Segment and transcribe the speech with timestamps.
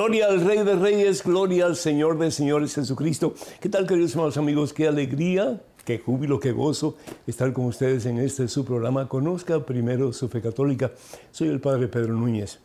[0.00, 3.34] Gloria al Rey de Reyes, gloria al Señor de Señores Jesucristo.
[3.60, 4.72] ¿Qué tal, queridos hermanos amigos?
[4.72, 6.96] Qué alegría, qué júbilo, qué gozo
[7.26, 9.10] estar con ustedes en este su programa.
[9.10, 10.90] Conozca primero su fe católica.
[11.32, 12.60] Soy el Padre Pedro Núñez.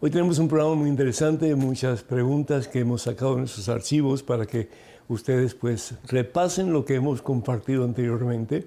[0.00, 4.44] Hoy tenemos un programa muy interesante, muchas preguntas que hemos sacado de nuestros archivos para
[4.44, 4.68] que
[5.06, 8.66] ustedes pues repasen lo que hemos compartido anteriormente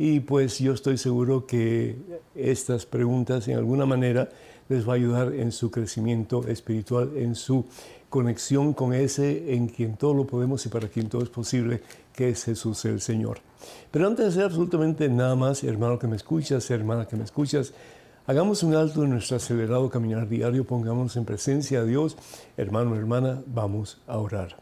[0.00, 1.96] y pues yo estoy seguro que
[2.34, 4.30] estas preguntas en alguna manera
[4.68, 7.64] les va a ayudar en su crecimiento espiritual, en su
[8.08, 11.82] conexión con ese en quien todo lo podemos y para quien todo es posible,
[12.14, 13.38] que es Jesús el Señor.
[13.90, 17.72] Pero antes de hacer absolutamente nada más, hermano que me escuchas, hermana que me escuchas,
[18.26, 22.16] hagamos un alto en nuestro acelerado caminar diario, pongamos en presencia a Dios,
[22.56, 24.56] hermano, hermana, vamos a orar.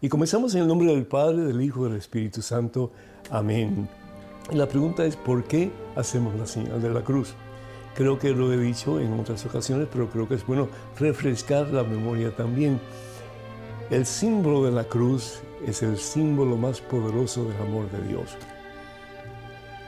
[0.00, 2.90] Y comenzamos en el nombre del Padre, del Hijo del Espíritu Santo.
[3.30, 3.88] Amén.
[4.52, 7.34] La pregunta es, ¿por qué hacemos la señal de la cruz?
[7.94, 11.84] Creo que lo he dicho en otras ocasiones, pero creo que es bueno refrescar la
[11.84, 12.80] memoria también.
[13.88, 18.36] El símbolo de la cruz es el símbolo más poderoso del amor de Dios.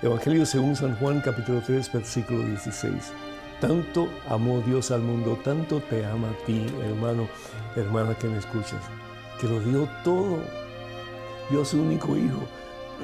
[0.02, 3.12] Evangelio según San Juan capítulo 3 versículo 16.
[3.60, 7.26] Tanto amó Dios al mundo, tanto te ama a ti, hermano,
[7.74, 8.82] hermana que me escuchas,
[9.40, 10.38] que lo dio todo.
[11.50, 12.42] Dio a su único hijo.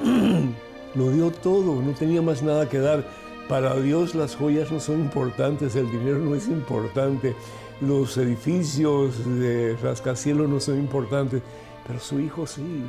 [0.95, 3.03] lo dio todo, no tenía más nada que dar
[3.47, 7.35] para Dios las joyas no son importantes, el dinero no es importante,
[7.81, 11.41] los edificios de rascacielos no son importantes,
[11.85, 12.85] pero su hijo sí,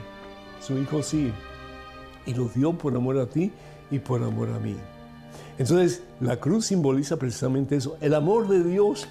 [0.60, 1.32] su hijo sí.
[2.26, 3.52] Y lo dio por amor a ti
[3.90, 4.76] y por amor a mí.
[5.58, 9.06] Entonces, la cruz simboliza precisamente eso, el amor de Dios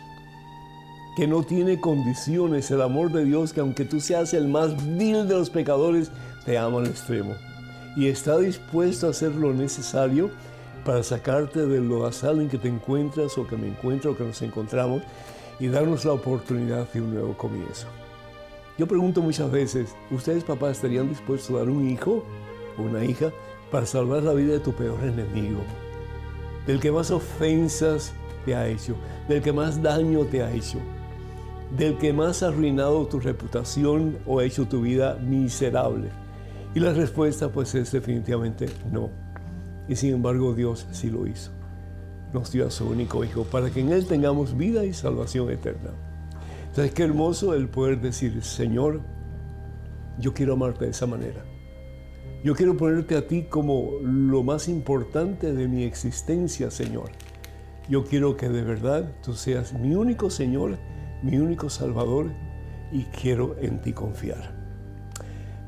[1.16, 5.28] que no tiene condiciones, el amor de Dios que aunque tú seas el más vil
[5.28, 6.12] de los pecadores,
[6.46, 7.36] te ama al extremo.
[7.96, 10.32] Y está dispuesto a hacer lo necesario
[10.84, 14.24] para sacarte de lo asal en que te encuentras o que me encuentro o que
[14.24, 15.02] nos encontramos
[15.60, 17.88] y darnos la oportunidad de un nuevo comienzo.
[18.78, 22.24] Yo pregunto muchas veces, ¿ustedes papás estarían dispuestos a dar un hijo
[22.78, 23.32] o una hija
[23.72, 25.62] para salvar la vida de tu peor enemigo?
[26.66, 28.14] Del que más ofensas
[28.46, 28.96] te ha hecho,
[29.28, 30.80] del que más daño te ha hecho,
[31.78, 36.10] del que más ha arruinado tu reputación o ha hecho tu vida miserable.
[36.74, 39.23] Y la respuesta pues es definitivamente no.
[39.88, 41.52] Y sin embargo Dios sí lo hizo.
[42.34, 45.92] Nos dio a su único Hijo para que en Él tengamos vida y salvación eterna.
[46.68, 49.02] Entonces qué hermoso el poder decir, Señor,
[50.20, 51.44] yo quiero amarte de esa manera.
[52.44, 57.12] Yo quiero ponerte a ti como lo más importante de mi existencia, Señor.
[57.88, 60.78] Yo quiero que de verdad tú seas mi único Señor,
[61.22, 62.32] mi único Salvador
[62.92, 64.53] y quiero en ti confiar.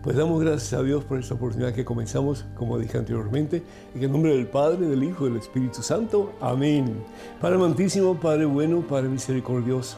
[0.06, 3.64] Pues damos gracias a Dios por esta oportunidad que comenzamos, como dije anteriormente,
[3.96, 6.32] en el nombre del Padre, del Hijo y del Espíritu Santo.
[6.40, 7.04] Amén.
[7.42, 9.98] Padre amantísimo, Padre bueno, Padre misericordioso.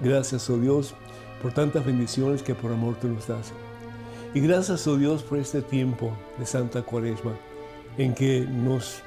[0.00, 0.96] Gracias, oh Dios,
[1.40, 3.52] por tantas bendiciones que por amor tú nos das.
[4.34, 7.36] Y gracias, oh Dios, por este tiempo de Santa Cuaresma,
[7.98, 9.02] en que nos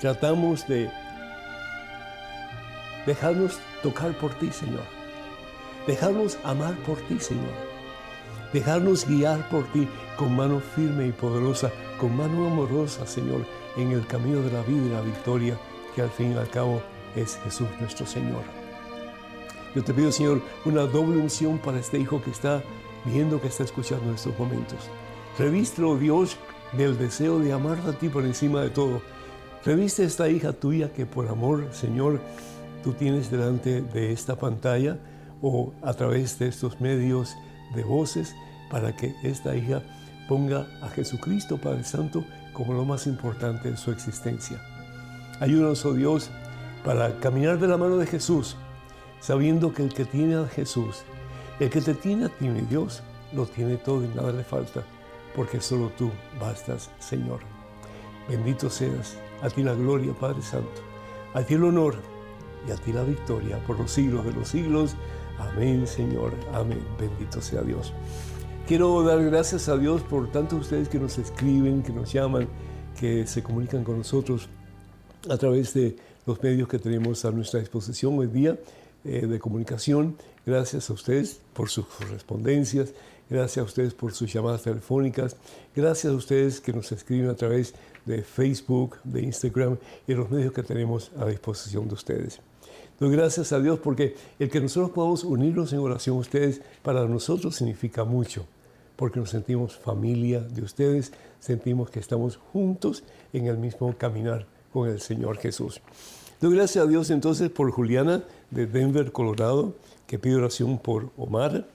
[0.00, 0.90] tratamos de
[3.04, 4.84] dejarnos tocar por ti, Señor.
[5.86, 7.73] Dejarnos amar por ti, Señor
[8.54, 13.44] dejarnos guiar por ti con mano firme y poderosa, con mano amorosa, Señor,
[13.76, 15.58] en el camino de la vida y la victoria,
[15.94, 16.80] que al fin y al cabo
[17.16, 18.42] es Jesús nuestro Señor.
[19.74, 22.62] Yo te pido, Señor, una doble unción para este hijo que está
[23.04, 24.78] viendo, que está escuchando en estos momentos.
[25.36, 26.36] Reviste, oh Dios,
[26.74, 29.02] del deseo de amarte a ti por encima de todo.
[29.64, 32.20] Reviste esta hija tuya que por amor, Señor,
[32.84, 34.96] tú tienes delante de esta pantalla
[35.42, 37.34] o a través de estos medios
[37.74, 38.36] de voces
[38.74, 39.82] para que esta hija
[40.28, 44.60] ponga a Jesucristo Padre Santo como lo más importante en su existencia.
[45.38, 46.28] Ayúdanos, oh Dios,
[46.84, 48.56] para caminar de la mano de Jesús,
[49.20, 51.04] sabiendo que el que tiene a Jesús,
[51.60, 54.82] el que te tiene a ti, mi Dios, lo tiene todo y nada le falta,
[55.36, 56.10] porque solo tú
[56.40, 57.42] bastas, Señor.
[58.28, 60.82] Bendito seas, a ti la gloria, Padre Santo,
[61.32, 61.94] a ti el honor
[62.66, 64.96] y a ti la victoria por los siglos de los siglos.
[65.38, 66.32] Amén, Señor.
[66.52, 66.84] Amén.
[66.98, 67.92] Bendito sea Dios.
[68.66, 72.48] Quiero dar gracias a Dios por tantos ustedes que nos escriben, que nos llaman,
[72.98, 74.48] que se comunican con nosotros
[75.28, 75.96] a través de
[76.26, 78.58] los medios que tenemos a nuestra disposición hoy día.
[79.04, 80.16] eh, de comunicación.
[80.46, 82.94] Gracias a ustedes por sus correspondencias.
[83.28, 85.36] Gracias a ustedes por sus llamadas telefónicas.
[85.76, 87.74] Gracias a ustedes que nos escriben a través
[88.06, 89.76] de Facebook, de Instagram
[90.06, 92.40] y los medios que tenemos a disposición de ustedes.
[92.98, 97.04] Doy gracias a Dios porque el que nosotros podamos unirnos en oración a ustedes, para
[97.06, 98.46] nosotros significa mucho,
[98.96, 104.88] porque nos sentimos familia de ustedes, sentimos que estamos juntos en el mismo caminar con
[104.88, 105.80] el Señor Jesús.
[106.40, 109.74] Doy gracias a Dios entonces por Juliana de Denver, Colorado,
[110.06, 111.66] que pide oración por Omar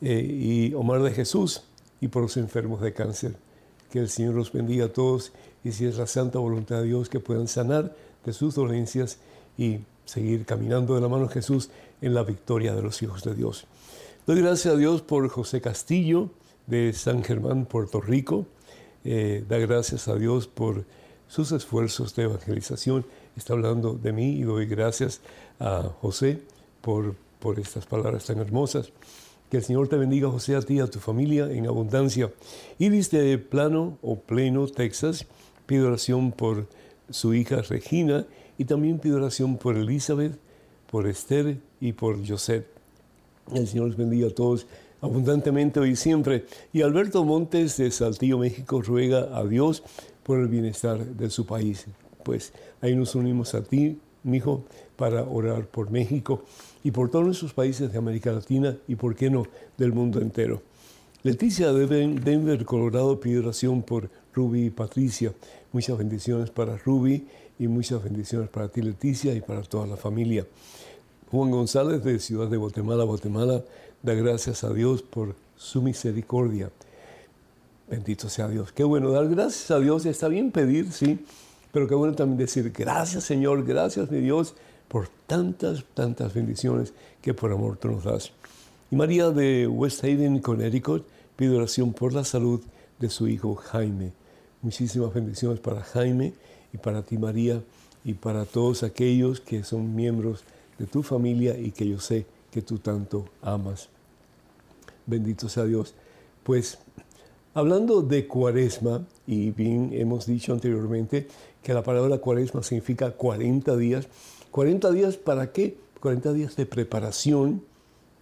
[0.00, 1.62] eh, y Omar de Jesús
[2.00, 3.36] y por los enfermos de cáncer.
[3.90, 5.32] Que el Señor los bendiga a todos
[5.62, 7.94] y si es la santa voluntad de Dios que puedan sanar
[8.24, 9.18] de sus dolencias
[9.56, 11.70] y seguir caminando de la mano de Jesús
[12.00, 13.66] en la victoria de los hijos de Dios.
[14.24, 16.30] Doy gracias a Dios por José Castillo
[16.68, 18.46] de San Germán, Puerto Rico.
[19.02, 20.84] Eh, da gracias a Dios por
[21.26, 23.04] sus esfuerzos de evangelización.
[23.36, 25.22] Está hablando de mí y doy gracias
[25.58, 26.40] a José
[26.82, 28.92] por, por estas palabras tan hermosas.
[29.50, 32.30] Que el Señor te bendiga, José, a ti y a tu familia en abundancia.
[32.78, 35.26] Iris de Plano o Pleno, Texas,
[35.66, 36.68] pido oración por
[37.10, 38.24] su hija Regina
[38.56, 40.38] y también pido oración por Elizabeth,
[40.88, 42.71] por Esther y por Joseph.
[43.54, 44.66] El Señor les bendiga a todos
[45.00, 46.46] abundantemente hoy y siempre.
[46.72, 49.82] Y Alberto Montes de Saltillo, México, ruega a Dios
[50.22, 51.86] por el bienestar de su país.
[52.22, 54.64] Pues ahí nos unimos a ti, mi hijo,
[54.96, 56.44] para orar por México
[56.84, 59.46] y por todos nuestros países de América Latina y, por qué no,
[59.76, 60.62] del mundo entero.
[61.24, 65.32] Leticia de Denver, Colorado, pide oración por Ruby y Patricia.
[65.72, 67.26] Muchas bendiciones para Ruby
[67.58, 70.46] y muchas bendiciones para ti, Leticia, y para toda la familia.
[71.32, 73.62] Juan González de Ciudad de Guatemala, Guatemala,
[74.02, 76.70] da gracias a Dios por su misericordia.
[77.88, 78.70] Bendito sea Dios.
[78.70, 80.04] Qué bueno dar gracias a Dios.
[80.04, 81.24] Está bien pedir, sí,
[81.72, 84.52] pero qué bueno también decir gracias Señor, gracias mi Dios
[84.88, 86.92] por tantas, tantas bendiciones
[87.22, 88.30] que por amor tú nos das.
[88.90, 92.60] Y María de West Haven, Connecticut, pide oración por la salud
[92.98, 94.12] de su hijo Jaime.
[94.60, 96.34] Muchísimas bendiciones para Jaime
[96.74, 97.62] y para ti María
[98.04, 100.44] y para todos aquellos que son miembros
[100.86, 103.88] tu familia y que yo sé que tú tanto amas.
[105.06, 105.94] Bendito sea Dios.
[106.42, 106.78] Pues
[107.54, 111.28] hablando de cuaresma, y bien hemos dicho anteriormente
[111.62, 114.08] que la palabra cuaresma significa 40 días.
[114.52, 115.76] ¿40 días para qué?
[116.00, 117.62] 40 días de preparación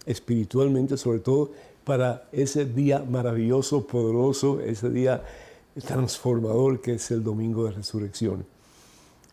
[0.05, 1.51] espiritualmente, sobre todo
[1.83, 5.23] para ese día maravilloso, poderoso, ese día
[5.87, 8.45] transformador que es el domingo de resurrección.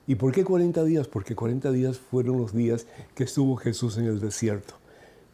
[0.08, 1.06] ¿Y por qué 40 días?
[1.06, 4.72] Porque 40 días fueron los días que estuvo Jesús en el desierto.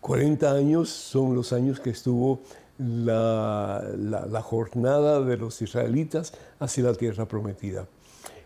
[0.00, 2.41] 40 años son los años que estuvo
[2.76, 7.87] la, la, jornada de los israelitas hacia la tierra prometida.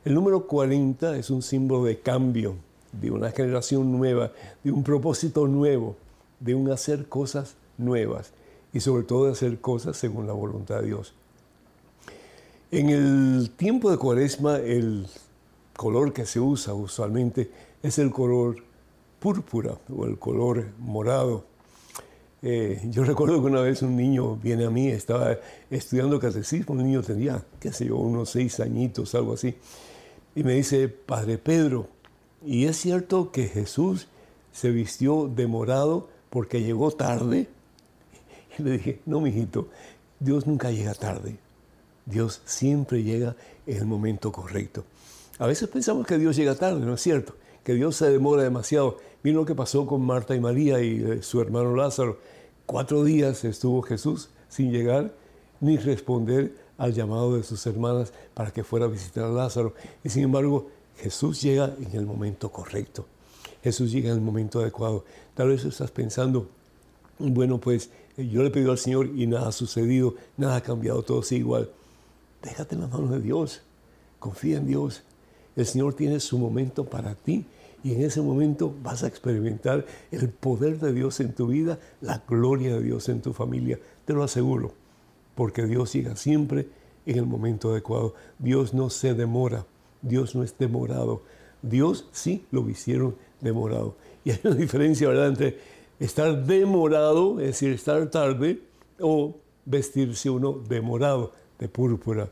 [0.04, 2.56] El número 40 es un símbolo de cambio,
[2.92, 4.30] de una generación nueva,
[4.62, 5.96] de un propósito nuevo,
[6.40, 8.32] de un hacer cosas nuevas
[8.74, 11.14] y sobre todo de hacer cosas según la voluntad de Dios.
[12.70, 15.06] En el tiempo de cuaresma, el
[15.78, 17.52] color que se usa usualmente
[17.84, 18.56] es el color
[19.20, 21.44] púrpura o el color morado.
[22.42, 25.36] Eh, yo recuerdo que una vez un niño viene a mí, estaba
[25.70, 29.54] estudiando catecismo, un niño tenía, qué sé yo, unos seis añitos, algo así,
[30.34, 31.86] y me dice, Padre Pedro,
[32.44, 34.08] ¿y es cierto que Jesús
[34.50, 37.48] se vistió de morado porque llegó tarde?
[38.58, 39.68] Y le dije, no, mijito,
[40.18, 41.36] Dios nunca llega tarde.
[42.04, 44.84] Dios siempre llega en el momento correcto.
[45.38, 48.96] A veces pensamos que Dios llega tarde, no es cierto, que Dios se demora demasiado.
[49.22, 52.18] Miren lo que pasó con Marta y María y eh, su hermano Lázaro.
[52.66, 55.14] Cuatro días estuvo Jesús sin llegar
[55.60, 59.74] ni responder al llamado de sus hermanas para que fuera a visitar a Lázaro.
[60.02, 63.06] Y sin embargo, Jesús llega en el momento correcto.
[63.62, 65.04] Jesús llega en el momento adecuado.
[65.34, 66.48] Tal vez estás pensando,
[67.18, 71.02] bueno, pues eh, yo le pido al Señor y nada ha sucedido, nada ha cambiado,
[71.02, 71.70] todo sigue igual.
[72.42, 73.62] Déjate en las manos de Dios.
[74.18, 75.02] Confía en Dios.
[75.58, 77.44] El Señor tiene su momento para ti
[77.82, 82.22] y en ese momento vas a experimentar el poder de Dios en tu vida, la
[82.28, 83.76] gloria de Dios en tu familia.
[84.04, 84.72] Te lo aseguro,
[85.34, 86.68] porque Dios llega siempre
[87.06, 88.14] en el momento adecuado.
[88.38, 89.66] Dios no se demora,
[90.00, 91.22] Dios no es demorado.
[91.60, 93.96] Dios sí lo hicieron demorado.
[94.24, 95.58] Y hay una diferencia, ¿verdad?, entre
[95.98, 98.62] estar demorado, es decir, estar tarde,
[99.00, 99.34] o
[99.64, 102.28] vestirse uno demorado de púrpura.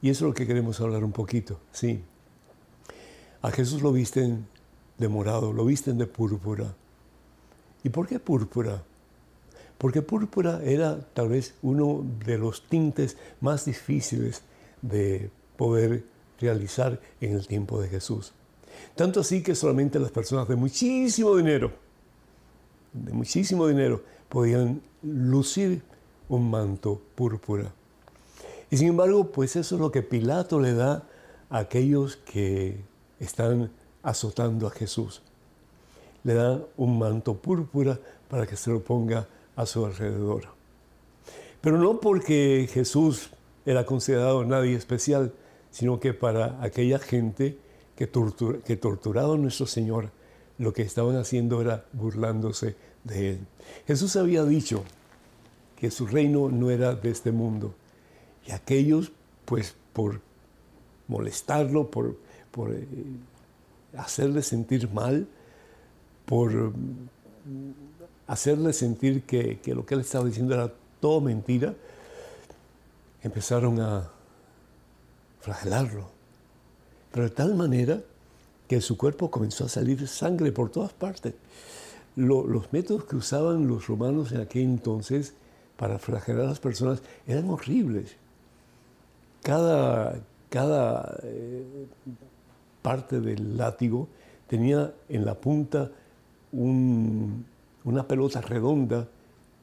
[0.00, 2.04] Y eso es lo que queremos hablar un poquito, sí.
[3.42, 4.46] A Jesús lo visten
[4.98, 6.74] de morado, lo visten de púrpura.
[7.82, 8.82] ¿Y por qué púrpura?
[9.78, 14.42] Porque púrpura era tal vez uno de los tintes más difíciles
[14.80, 16.04] de poder
[16.40, 18.32] realizar en el tiempo de Jesús.
[18.94, 21.72] Tanto así que solamente las personas de muchísimo dinero,
[22.92, 25.82] de muchísimo dinero, podían lucir
[26.28, 27.72] un manto púrpura.
[28.70, 31.08] Y sin embargo, pues eso es lo que Pilato le da
[31.50, 32.80] a aquellos que
[33.24, 33.70] están
[34.02, 35.22] azotando a Jesús.
[36.24, 37.98] Le da un manto púrpura
[38.28, 39.26] para que se lo ponga
[39.56, 40.44] a su alrededor.
[41.60, 43.30] Pero no porque Jesús
[43.64, 45.32] era considerado nadie especial,
[45.70, 47.58] sino que para aquella gente
[47.96, 48.10] que,
[48.64, 50.10] que torturaba a nuestro Señor,
[50.58, 53.38] lo que estaban haciendo era burlándose de Él.
[53.86, 54.84] Jesús había dicho
[55.76, 57.74] que su reino no era de este mundo.
[58.46, 59.12] Y aquellos,
[59.44, 60.20] pues por
[61.08, 62.16] molestarlo, por,
[62.52, 62.86] por eh,
[63.96, 65.26] hacerle sentir mal,
[66.24, 67.72] por mm,
[68.28, 71.74] hacerle sentir que, que lo que él estaba diciendo era todo mentira,
[73.22, 74.08] empezaron a
[75.40, 76.06] flagelarlo.
[77.10, 78.00] Pero de tal manera
[78.68, 81.34] que su cuerpo comenzó a salir sangre por todas partes.
[82.14, 85.34] los métodos que usaban los romanos en aquel entonces
[85.76, 88.16] para flagelar a las personas eran horribles.
[89.42, 91.86] Cada, cada eh,
[92.82, 94.08] parte del látigo
[94.46, 95.90] tenía en la punta
[96.52, 99.08] una pelota redonda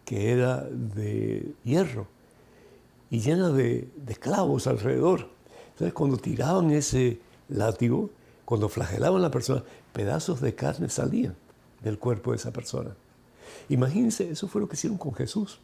[0.05, 2.07] que era de hierro
[3.11, 3.87] y llena de,
[4.19, 5.27] clavos alrededor.
[5.71, 8.09] Entonces cuando tiraban ese látigo,
[8.45, 11.35] cuando flagelaban a la persona, pedazos de carne salían
[11.83, 12.95] del cuerpo de esa persona.
[13.69, 15.59] Imagínense, eso fue lo que hicieron con Jesús.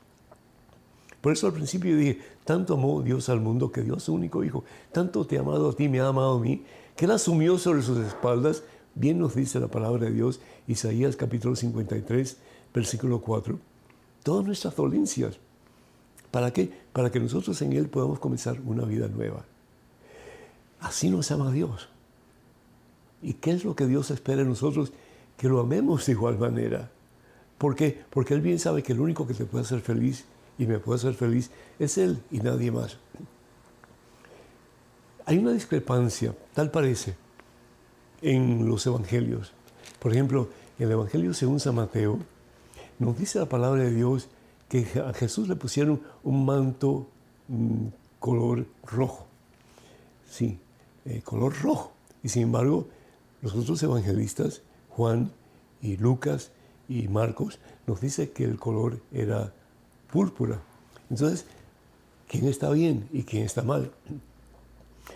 [1.22, 4.64] Por eso al principio dije, tanto amó Dios al mundo que Dios su único Hijo,
[4.92, 6.64] tanto te ha amado a ti, me ha amado a mí,
[6.96, 11.56] que Él asumió sobre sus espaldas, bien nos dice la palabra de Dios, Isaías capítulo
[11.56, 12.38] 53,
[12.74, 13.60] versículo 4,
[14.24, 15.38] todas nuestras dolencias.
[16.32, 16.72] ¿Para qué?
[16.94, 19.46] Para que nosotros en Él podamos comenzar una vida nueva.
[20.80, 21.90] Así nos ama Dios.
[23.22, 24.92] ¿Y qué es lo que Dios espera de nosotros?
[25.38, 26.92] Que lo amemos de igual manera.
[27.58, 28.04] ¿Por qué?
[28.10, 30.26] Porque Él bien sabe que el único que te puede hacer feliz
[30.58, 32.98] y me puede hacer feliz es Él y nadie más.
[35.28, 37.16] Hay una discrepancia, tal parece,
[38.22, 39.54] en los evangelios.
[40.00, 42.20] Por ejemplo, en el Evangelio según San Mateo,
[43.00, 44.28] nos dice la palabra de Dios
[44.70, 47.08] que a Jesús le pusieron un manto
[47.48, 47.88] mm,
[48.20, 49.26] color rojo.
[50.30, 50.60] Sí,
[51.06, 51.92] eh, color rojo.
[52.22, 52.88] Y sin embargo,
[53.42, 55.32] los otros evangelistas, Juan
[55.82, 56.52] y Lucas
[56.88, 59.54] y Marcos, nos dice que el color era
[60.12, 60.62] púrpura.
[61.10, 61.48] Entonces,
[62.28, 63.92] ¿quién está bien y quién está mal?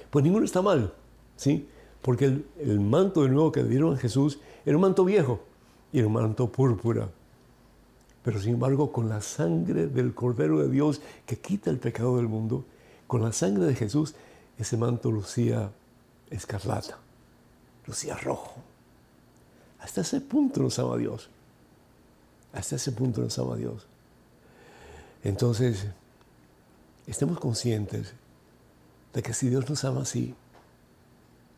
[0.10, 0.94] Pues ninguno está mal,
[1.36, 1.68] ¿sí?
[2.02, 5.42] Porque el, el manto de nuevo que le dieron a Jesús era un manto viejo
[5.92, 7.10] y era un manto púrpura.
[8.24, 12.28] Pero sin embargo, con la sangre del Cordero de Dios que quita el pecado del
[12.28, 12.66] mundo,
[13.08, 14.14] con la sangre de Jesús,
[14.58, 15.72] ese manto lucía
[16.30, 16.98] escarlata,
[17.88, 18.56] lucía rojo.
[19.80, 21.30] Hasta ese punto nos ama Dios.
[22.54, 23.86] Hasta ese punto nos ama Dios.
[25.24, 25.86] Entonces,
[27.08, 28.14] estemos conscientes
[29.14, 30.36] de que si Dios nos ama así,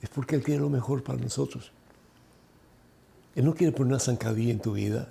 [0.01, 1.71] es porque Él quiere lo mejor para nosotros.
[3.35, 5.09] Él no quiere poner una zancadilla en tu vida.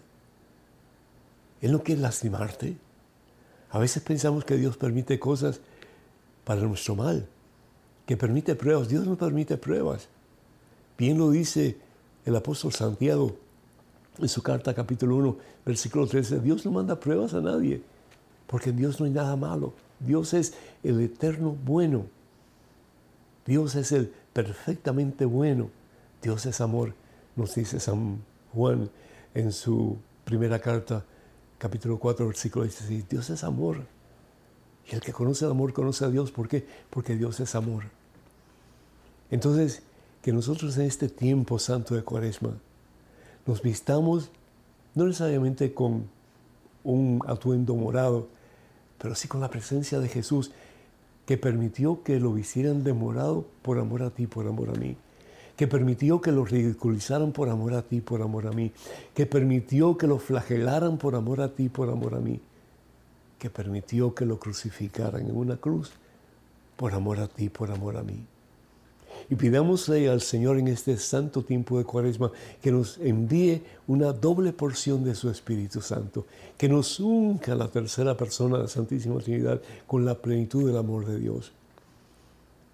[1.60, 2.76] Él no quiere lastimarte.
[3.70, 5.60] A veces pensamos que Dios permite cosas
[6.44, 7.28] para nuestro mal,
[8.06, 8.88] que permite pruebas.
[8.88, 10.08] Dios no permite pruebas.
[10.98, 11.78] Bien lo dice
[12.24, 13.36] el apóstol Santiago
[14.18, 16.40] en su carta capítulo 1, versículo 13.
[16.40, 17.82] Dios no manda pruebas a nadie,
[18.46, 19.72] porque en Dios no hay nada malo.
[19.98, 22.06] Dios es el eterno bueno.
[23.50, 25.70] Dios es el perfectamente bueno.
[26.22, 26.94] Dios es amor,
[27.34, 28.22] nos dice San
[28.54, 28.88] Juan
[29.34, 31.04] en su primera carta,
[31.58, 33.08] capítulo 4, versículo 16.
[33.08, 33.78] Dios es amor.
[34.88, 36.30] Y el que conoce el amor conoce a Dios.
[36.30, 36.64] ¿Por qué?
[36.90, 37.86] Porque Dios es amor.
[39.32, 39.82] Entonces,
[40.22, 42.54] que nosotros en este tiempo santo de Cuaresma
[43.46, 44.30] nos vistamos
[44.94, 46.08] no necesariamente con
[46.84, 48.28] un atuendo morado,
[48.96, 50.52] pero sí con la presencia de Jesús,
[51.30, 54.96] que permitió que lo hicieran de morado por amor a ti, por amor a mí,
[55.56, 58.72] que permitió que lo ridiculizaran por amor a ti, por amor a mí,
[59.14, 62.40] que permitió que lo flagelaran por amor a ti, por amor a mí,
[63.38, 65.92] que permitió que lo crucificaran en una cruz
[66.76, 68.26] por amor a ti, por amor a mí.
[69.28, 74.52] Y pidámosle al Señor en este santo tiempo de Cuaresma que nos envíe una doble
[74.52, 79.60] porción de su Espíritu Santo, que nos unca la tercera persona de la Santísima Trinidad
[79.86, 81.52] con la plenitud del amor de Dios,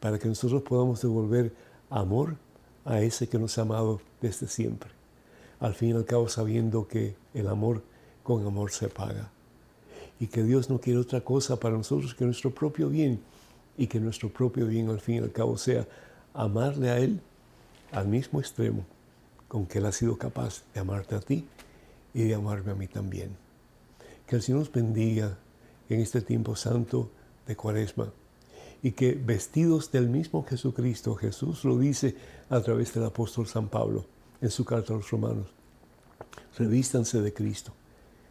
[0.01, 1.53] para que nosotros podamos devolver
[1.91, 2.37] amor
[2.85, 4.91] a ese que nos ha amado desde siempre.
[5.59, 7.83] Al fin y al cabo sabiendo que el amor
[8.23, 9.31] con amor se paga
[10.19, 13.21] y que Dios no quiere otra cosa para nosotros que nuestro propio bien
[13.77, 15.87] y que nuestro propio bien al fin y al cabo sea
[16.37, 17.21] amarle a Él
[17.93, 18.85] al mismo extremo
[19.49, 21.47] con que Él ha sido capaz de amarte a ti
[22.15, 23.37] y de amarme a mí también.
[24.27, 25.39] Que el Señor nos bendiga
[25.89, 27.11] en este tiempo santo
[27.47, 28.13] de Cuaresma
[28.83, 32.17] y que vestidos del mismo Jesucristo, Jesús lo dice
[32.51, 34.05] a través del apóstol San Pablo
[34.41, 35.47] en su carta a los romanos,
[36.59, 37.73] revístanse de Cristo,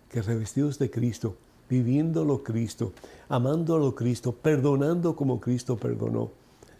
[0.09, 1.35] que revestidos de Cristo,
[1.69, 2.93] viviéndolo Cristo,
[3.27, 6.31] amándolo Cristo, perdonando como Cristo perdonó,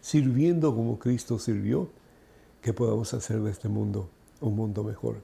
[0.06, 1.88] sirviendo como Cristo sirvió,
[2.62, 4.08] que podamos hacer de este mundo
[4.40, 5.16] un mundo mejor.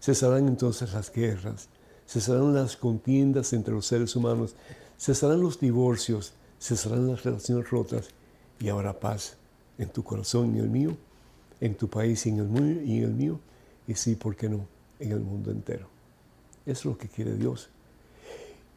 [0.00, 1.68] Cesarán entonces las guerras,
[2.08, 4.56] cesarán las contiendas entre los seres humanos,
[4.98, 8.08] cesarán los divorcios, cesarán las relaciones rotas
[8.58, 9.36] y habrá paz
[9.76, 10.96] en tu corazón y en el mío,
[11.60, 13.38] en tu país y en el mío, y en el mío,
[13.86, 14.66] y sí, ¿por qué no?,
[14.98, 15.88] en el mundo entero.
[16.64, 17.68] Es lo que quiere Dios.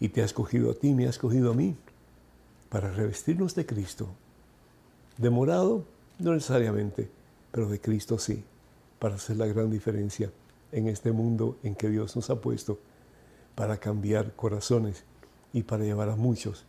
[0.01, 1.77] Y te ha escogido a ti, me ha escogido a mí,
[2.67, 4.09] para revestirnos de Cristo.
[5.17, 5.85] Demorado,
[6.19, 7.09] no necesariamente,
[7.51, 8.43] pero de Cristo sí
[9.03, 10.31] para hacer la gran diferencia
[10.71, 12.79] en este mundo en que Dios nos ha puesto
[13.53, 15.03] para cambiar corazones
[15.51, 16.65] y para llevar a muchos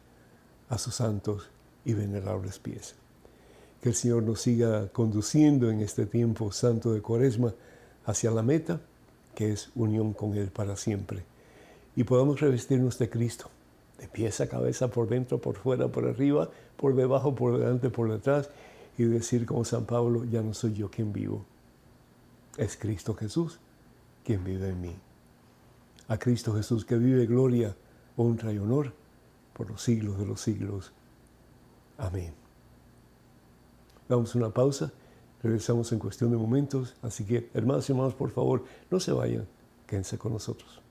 [0.68, 1.48] a sus santos
[1.84, 2.96] y venerables pies.
[3.80, 7.54] Que el Señor nos siga conduciendo en este tiempo santo de Cuaresma
[8.04, 8.80] hacia la meta,
[9.36, 11.24] que es unión con Él para siempre.
[11.94, 13.48] Y podamos revestirnos de Cristo,
[14.04, 18.10] de pies a cabeza, por dentro, por fuera, por arriba, por debajo, por delante, por
[18.10, 18.50] detrás,
[18.98, 21.44] y decir como San Pablo, ya no soy yo quien vivo,
[22.58, 23.58] es Cristo Jesús
[24.24, 24.94] quien vive en mí.
[26.08, 27.74] A Cristo Jesús que vive gloria,
[28.16, 28.92] honra y honor
[29.54, 30.92] por los siglos de los siglos.
[31.98, 32.32] Amén.
[34.08, 34.92] Damos una pausa,
[35.42, 39.46] regresamos en cuestión de momentos, así que hermanos y hermanos, por favor, no se vayan,
[39.86, 40.82] quédense con nosotros.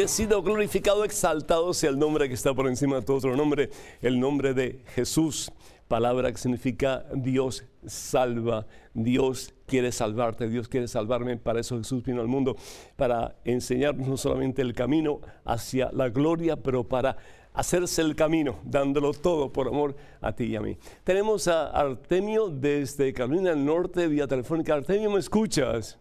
[0.00, 3.68] Bendecido, glorificado, exaltado sea el nombre que está por encima de todo otro nombre,
[4.00, 5.52] el nombre de Jesús,
[5.88, 12.22] palabra que significa Dios salva, Dios quiere salvarte, Dios quiere salvarme, para eso Jesús vino
[12.22, 12.56] al mundo,
[12.96, 17.18] para enseñarnos no solamente el camino hacia la gloria, pero para
[17.52, 20.78] hacerse el camino, dándolo todo por amor a ti y a mí.
[21.04, 24.72] Tenemos a Artemio desde Carolina del Norte, vía telefónica.
[24.72, 25.98] Artemio, ¿me escuchas?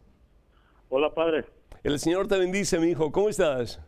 [0.88, 1.44] Hola, padre.
[1.84, 3.12] El Señor te bendice, mi hijo.
[3.12, 3.82] ¿Cómo estás?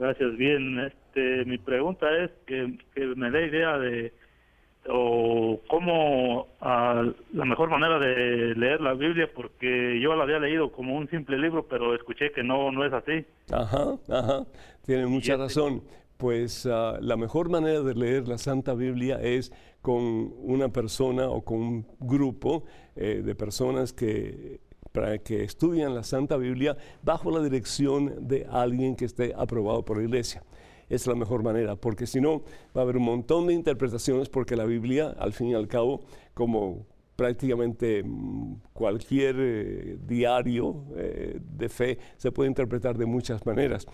[0.00, 0.80] Gracias, bien.
[0.80, 2.74] Este, mi pregunta es que,
[3.16, 4.14] me dé idea de
[4.88, 10.96] o cómo la mejor manera de leer la Biblia, porque yo la había leído como
[10.96, 13.26] un simple libro, pero escuché que no, no es así.
[13.52, 14.46] Ajá, ajá,
[14.86, 15.82] tiene mucha este razón.
[16.16, 21.44] Pues ah, la mejor manera de leer la Santa Biblia es con una persona o
[21.44, 22.64] con un grupo
[22.96, 24.60] eh, de personas que
[24.92, 29.98] para que estudien la Santa Biblia bajo la dirección de alguien que esté aprobado por
[29.98, 30.42] la iglesia.
[30.88, 32.42] Es la mejor manera, porque si no,
[32.76, 36.00] va a haber un montón de interpretaciones, porque la Biblia, al fin y al cabo,
[36.34, 36.86] como
[37.20, 43.86] prácticamente mm, cualquier eh, diario eh, de fe se puede interpretar de muchas maneras.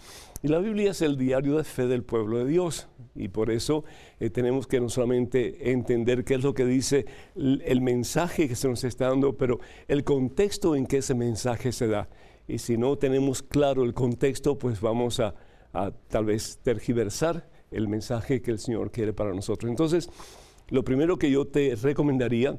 [0.43, 2.87] Y la Biblia es el diario de fe del pueblo de Dios.
[3.17, 3.83] Y por eso
[4.21, 8.69] eh, tenemos que no solamente entender qué es lo que dice el mensaje que se
[8.69, 9.59] nos está dando, pero
[9.89, 12.09] el contexto en que ese mensaje se da.
[12.47, 15.35] Y si no tenemos claro el contexto, pues vamos a,
[15.73, 19.69] a tal vez tergiversar el mensaje que el Señor quiere para nosotros.
[19.69, 20.09] Entonces,
[20.69, 22.57] lo primero que yo te recomendaría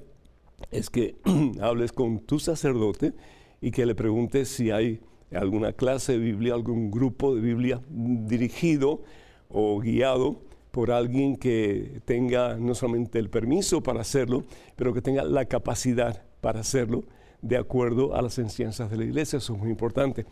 [0.71, 1.15] es que
[1.61, 3.13] hables con tu sacerdote
[3.61, 4.99] y que le preguntes si hay
[5.31, 9.01] alguna clase de Biblia, algún grupo de Biblia dirigido
[9.49, 10.41] o guiado
[10.71, 14.43] por alguien que tenga no solamente el permiso para hacerlo,
[14.75, 17.03] pero que tenga la capacidad para hacerlo
[17.41, 19.37] de acuerdo a las enseñanzas de la iglesia.
[19.37, 20.25] Eso es muy importante.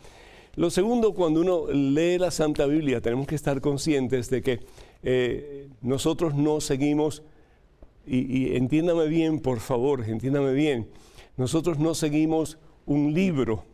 [0.54, 4.60] Lo segundo, cuando uno lee la Santa Biblia, tenemos que estar conscientes de que
[5.02, 7.22] eh, nosotros no seguimos
[8.06, 10.88] y, entiéndame bien, por favor, entiéndame bien,
[11.36, 13.64] nosotros no seguimos un libro,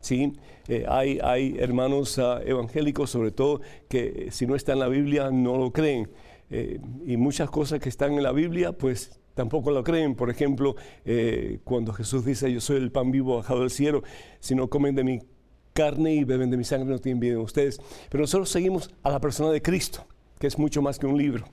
[0.00, 0.34] ¿sí?
[0.68, 5.30] Eh, hay, hay, hermanos ah, evangélicos, sobre todo, que si no está en la Biblia
[5.30, 6.08] no lo creen.
[6.50, 10.14] Eh, y muchas cosas que están en la Biblia, pues tampoco lo creen.
[10.14, 14.02] Por ejemplo, eh, cuando Jesús dice, yo soy el pan vivo bajado del cielo,
[14.40, 15.20] si no comen de mi
[15.72, 17.80] carne y beben de mi sangre, no tienen bien ustedes.
[18.10, 20.06] Pero nosotros seguimos a la persona de Cristo,
[20.38, 21.46] que es mucho más que un libro.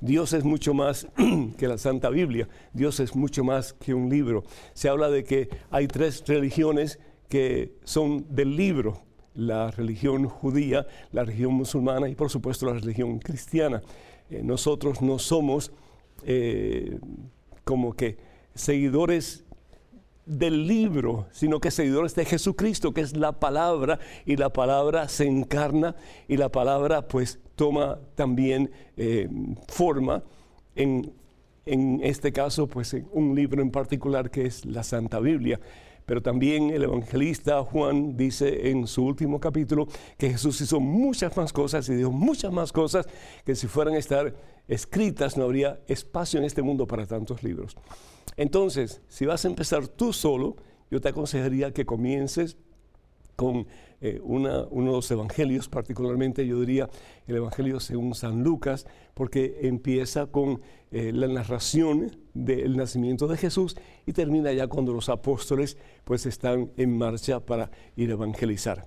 [0.00, 1.06] Dios es mucho más
[1.58, 4.44] que la Santa Biblia, Dios es mucho más que un libro.
[4.72, 9.02] Se habla de que hay tres religiones que son del libro,
[9.34, 13.82] la religión judía, la religión musulmana y por supuesto la religión cristiana.
[14.30, 15.72] Eh, nosotros no somos
[16.24, 16.98] eh,
[17.64, 18.16] como que
[18.54, 19.43] seguidores
[20.26, 25.26] del libro, sino que seguidores de Jesucristo, que es la palabra, y la palabra se
[25.26, 25.96] encarna
[26.28, 29.28] y la palabra pues toma también eh,
[29.68, 30.22] forma
[30.74, 31.12] en,
[31.66, 35.60] en, este caso pues un libro en particular que es la Santa Biblia.
[36.06, 41.52] Pero también el evangelista Juan dice en su último capítulo que Jesús hizo muchas más
[41.52, 43.06] cosas y dijo muchas más cosas
[43.46, 44.34] que si fueran estar
[44.68, 47.76] escritas no habría espacio en este mundo para tantos libros.
[48.36, 50.56] Entonces, si vas a empezar tú solo,
[50.90, 52.56] yo te aconsejaría que comiences
[53.36, 53.66] con
[54.00, 56.88] eh, uno de los evangelios, particularmente yo diría
[57.26, 63.76] el evangelio según San Lucas, porque empieza con eh, la narración del nacimiento de Jesús
[64.06, 68.86] y termina ya cuando los apóstoles pues están en marcha para ir a evangelizar.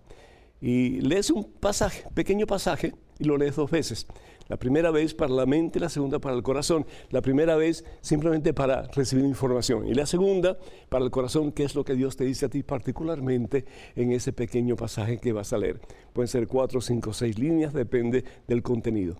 [0.61, 4.07] Y lees un pasaje, pequeño pasaje, y lo lees dos veces.
[4.47, 6.85] La primera vez para la mente, la segunda para el corazón.
[7.09, 10.57] La primera vez simplemente para recibir información y la segunda
[10.89, 14.31] para el corazón, que es lo que Dios te dice a ti particularmente en ese
[14.31, 15.81] pequeño pasaje que vas a leer.
[16.13, 19.17] Pueden ser cuatro, cinco, seis líneas, depende del contenido.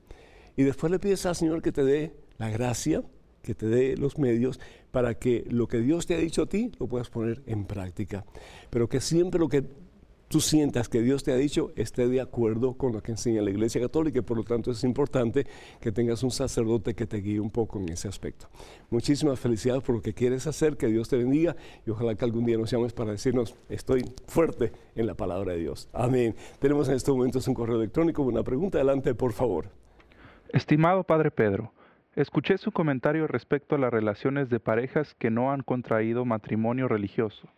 [0.55, 3.03] Y después le pides al Señor que te dé la gracia,
[3.41, 4.59] que te dé los medios
[4.91, 8.25] para que lo que Dios te ha dicho a ti lo puedas poner en práctica.
[8.69, 9.63] Pero que siempre lo que
[10.27, 13.49] tú sientas que Dios te ha dicho esté de acuerdo con lo que enseña la
[13.49, 15.45] Iglesia Católica y por lo tanto es importante
[15.79, 18.47] que tengas un sacerdote que te guíe un poco en ese aspecto.
[18.89, 22.45] Muchísimas felicidades por lo que quieres hacer, que Dios te bendiga y ojalá que algún
[22.45, 25.89] día nos llames para decirnos estoy fuerte en la palabra de Dios.
[25.93, 26.35] Amén.
[26.59, 29.69] Tenemos en estos momentos un correo electrónico, una pregunta adelante por favor.
[30.49, 31.73] Estimado Padre Pedro,
[32.15, 37.49] escuché su comentario respecto a las relaciones de parejas que no han contraído matrimonio religioso,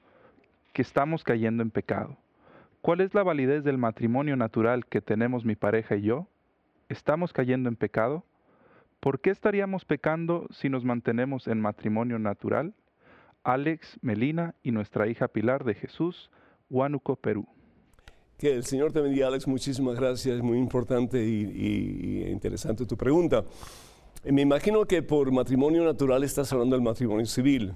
[0.73, 2.17] que estamos cayendo en pecado.
[2.81, 6.27] ¿Cuál es la validez del matrimonio natural que tenemos mi pareja y yo?
[6.87, 8.23] ¿Estamos cayendo en pecado?
[9.01, 12.73] ¿Por qué estaríamos pecando si nos mantenemos en matrimonio natural?
[13.43, 16.31] Alex, Melina y nuestra hija Pilar de Jesús,
[16.69, 17.45] Huánuco, Perú.
[18.37, 19.45] Que el Señor te bendiga, Alex.
[19.45, 20.41] Muchísimas gracias.
[20.41, 23.43] Muy importante y, y interesante tu pregunta.
[24.23, 27.73] Me imagino que por matrimonio natural estás hablando del matrimonio civil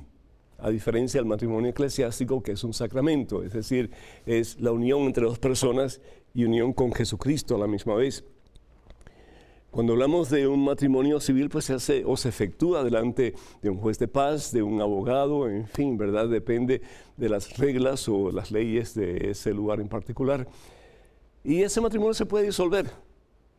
[0.64, 3.92] a diferencia del matrimonio eclesiástico, que es un sacramento, es decir,
[4.26, 6.02] es la unión entre dos personas
[6.34, 8.24] y unión con Jesucristo a la misma vez.
[9.72, 13.78] Cuando hablamos de un matrimonio civil, pues se hace o se efectúa delante de un
[13.78, 16.30] juez de paz, de un abogado, en fin, ¿verdad?
[16.30, 16.82] Depende
[17.18, 20.48] de las reglas o las leyes de ese lugar en particular.
[21.44, 22.86] Y ese matrimonio se puede disolver.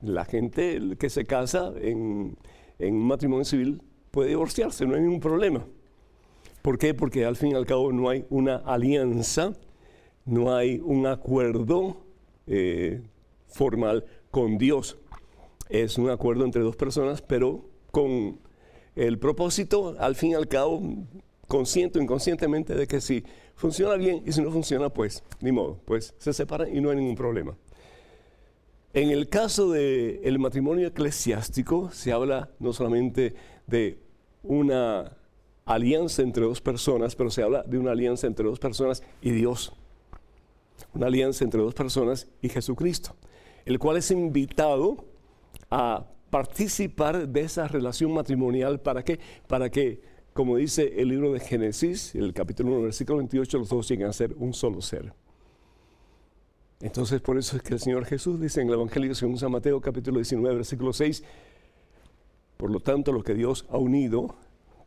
[0.01, 2.37] La gente que se casa en,
[2.79, 5.67] un matrimonio civil puede divorciarse, no hay ningún problema.
[6.65, 6.95] ¿Por qué?
[6.95, 9.53] Porque al fin y al cabo no hay una alianza,
[10.25, 11.99] no hay un acuerdo
[12.47, 13.03] eh,
[13.49, 14.97] formal con Dios.
[15.69, 18.39] Es un acuerdo entre dos personas, pero con
[18.97, 20.81] el propósito, al fin y al cabo,
[21.49, 23.23] consciente o inconscientemente de que si
[23.57, 26.97] funciona bien y si no funciona, pues ni modo, pues se separan y no hay
[26.97, 27.55] ningún problema.
[28.95, 33.35] En el caso del matrimonio eclesiástico se habla no solamente
[33.67, 33.99] de
[34.43, 35.15] una
[35.65, 39.73] alianza entre dos personas, pero se habla de una alianza entre dos personas y Dios.
[40.93, 43.17] Una alianza entre dos personas y Jesucristo,
[43.65, 45.05] el cual es invitado
[45.71, 48.81] a participar de esa relación matrimonial.
[48.81, 49.21] ¿Para qué?
[49.47, 53.89] Para que, como dice el libro de Génesis, el capítulo 1, versículo 28, los dos
[53.89, 55.13] lleguen a ser un solo ser.
[56.81, 59.81] Entonces, por eso es que el Señor Jesús dice en el Evangelio según San Mateo,
[59.81, 61.23] capítulo 19, versículo 6,
[62.57, 64.37] por lo tanto, lo que Dios ha unido,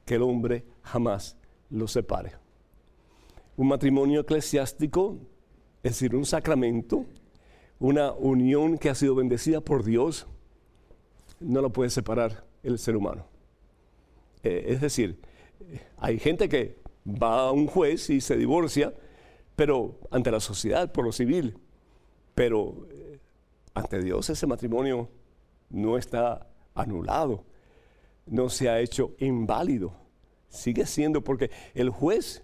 [0.08, 1.38] que el hombre jamás
[1.70, 2.32] lo separe.
[3.58, 5.18] Un matrimonio eclesiástico,
[5.84, 7.06] es decir, un sacramento,
[7.78, 10.26] una unión que ha sido bendecida por Dios,
[11.42, 13.26] no lo puede separar el ser humano.
[14.44, 15.20] Eh, es decir,
[15.98, 18.94] hay gente que va a un juez y se divorcia,
[19.58, 21.60] pero ante la sociedad, por lo civil,
[22.34, 23.20] pero eh,
[23.74, 25.10] ante Dios ese matrimonio
[25.70, 27.44] no está anulado
[28.28, 29.94] no se ha hecho inválido.
[30.50, 32.44] Sigue siendo porque el juez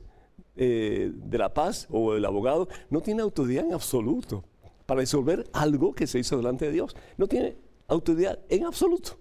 [0.56, 4.44] eh, de la paz o el abogado no tiene autoridad en absoluto
[4.86, 6.96] para resolver algo que se hizo delante de Dios.
[7.18, 9.18] No tiene autoridad en absoluto.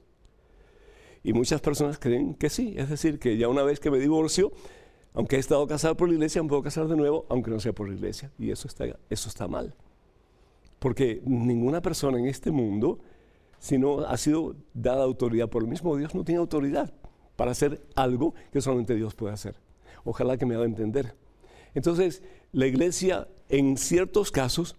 [1.22, 4.52] Y muchas personas creen que sí, es decir, que ya una vez que me divorcio,
[5.14, 7.72] aunque he estado casado por la iglesia, me puedo casar de nuevo, aunque no sea
[7.72, 8.32] por la iglesia.
[8.38, 9.74] Y eso está, eso está mal.
[10.78, 12.98] Porque ninguna persona en este mundo
[13.62, 16.92] sino ha sido dada autoridad por el mismo Dios, no tiene autoridad
[17.36, 19.54] para hacer algo que solamente Dios puede hacer.
[20.04, 21.14] Ojalá que me haga entender.
[21.72, 24.74] Entonces, la iglesia en ciertos casos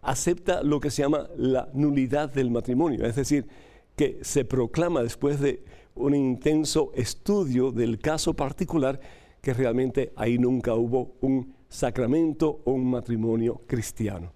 [0.00, 3.48] acepta lo que se llama la nulidad del matrimonio, es decir,
[3.96, 5.64] que se proclama después de
[5.96, 9.00] un intenso estudio del caso particular
[9.40, 14.32] que realmente ahí nunca hubo un sacramento o un matrimonio cristiano.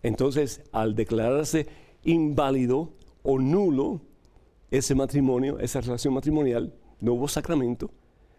[0.00, 1.66] Entonces, al declararse
[2.04, 4.00] inválido o nulo
[4.70, 7.90] ese matrimonio, esa relación matrimonial, no hubo sacramento,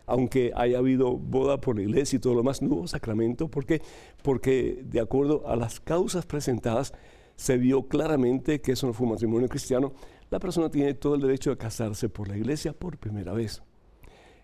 [0.06, 3.48] aunque haya habido boda por la iglesia y todo lo más, no hubo sacramento.
[3.48, 3.82] ¿Por qué?
[4.24, 6.94] Porque de acuerdo a las causas presentadas,
[7.36, 9.94] se vio claramente que eso no fue un matrimonio cristiano.
[10.30, 13.64] La persona tiene todo el derecho de casarse por la iglesia por primera vez.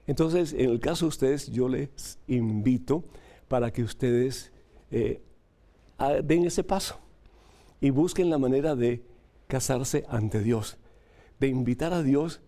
[0.08, 3.04] Entonces, en el caso de ustedes, yo les invito
[3.48, 4.52] para que ustedes
[4.90, 5.22] eh,
[6.24, 6.98] den ese paso
[7.82, 9.04] y busquen la manera de
[9.48, 10.78] casarse ante Dios,
[11.40, 12.42] de invitar a Dios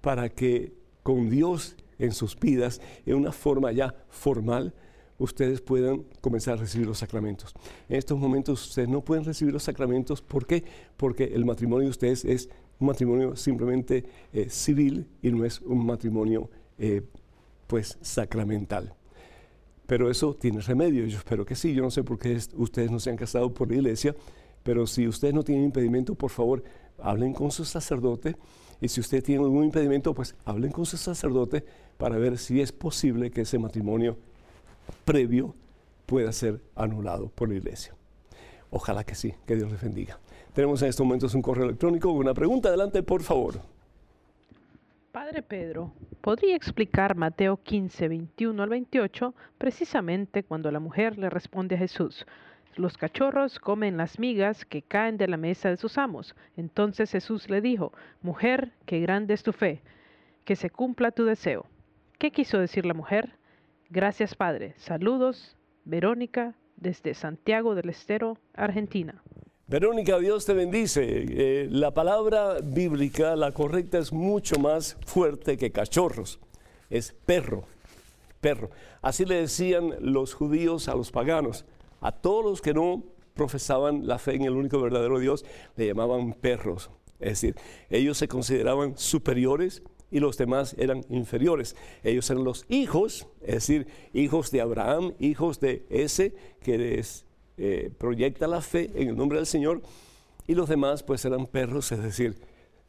[0.00, 4.74] para que con Dios en sus vidas, en una forma ya formal,
[5.18, 7.54] ustedes puedan comenzar a recibir los sacramentos.
[7.88, 10.22] En estos momentos ustedes no pueden recibir los sacramentos.
[10.22, 10.64] ¿Por qué?
[10.96, 15.86] Porque el matrimonio de ustedes es un matrimonio simplemente eh, civil y no es un
[15.86, 17.02] matrimonio eh,
[17.66, 18.94] pues sacramental.
[19.86, 21.74] Pero eso tiene remedio, yo espero que sí.
[21.74, 24.14] Yo no sé por qué ustedes no se han casado por la iglesia,
[24.64, 26.64] pero si ustedes no tienen impedimento, por favor,
[26.98, 28.34] hablen con su sacerdote.
[28.80, 31.64] Y si usted tiene algún impedimento, pues hablen con su sacerdote
[31.96, 34.16] para ver si es posible que ese matrimonio
[35.04, 35.54] previo
[36.06, 37.94] pueda ser anulado por la iglesia.
[38.70, 40.18] Ojalá que sí, que Dios les bendiga.
[40.52, 42.68] Tenemos en estos momentos un correo electrónico una pregunta.
[42.68, 43.60] Adelante, por favor.
[45.12, 51.76] Padre Pedro, ¿podría explicar Mateo 15, 21 al 28, precisamente cuando la mujer le responde
[51.76, 52.26] a Jesús?
[52.76, 56.34] Los cachorros comen las migas que caen de la mesa de sus amos.
[56.56, 59.80] Entonces Jesús le dijo, Mujer, qué grande es tu fe,
[60.44, 61.66] que se cumpla tu deseo.
[62.18, 63.36] ¿Qué quiso decir la mujer?
[63.90, 64.74] Gracias, Padre.
[64.76, 69.22] Saludos, Verónica, desde Santiago del Estero, Argentina.
[69.66, 71.04] Verónica, Dios te bendice.
[71.04, 76.40] Eh, la palabra bíblica, la correcta, es mucho más fuerte que cachorros.
[76.90, 77.64] Es perro,
[78.40, 78.70] perro.
[79.00, 81.64] Así le decían los judíos a los paganos.
[82.04, 85.42] A todos los que no profesaban la fe en el único verdadero Dios,
[85.74, 86.90] le llamaban perros.
[87.18, 87.56] Es decir,
[87.88, 91.74] ellos se consideraban superiores y los demás eran inferiores.
[92.02, 97.24] Ellos eran los hijos, es decir, hijos de Abraham, hijos de ese que les
[97.56, 99.80] eh, proyecta la fe en el nombre del Señor,
[100.46, 102.36] y los demás pues eran perros, es decir,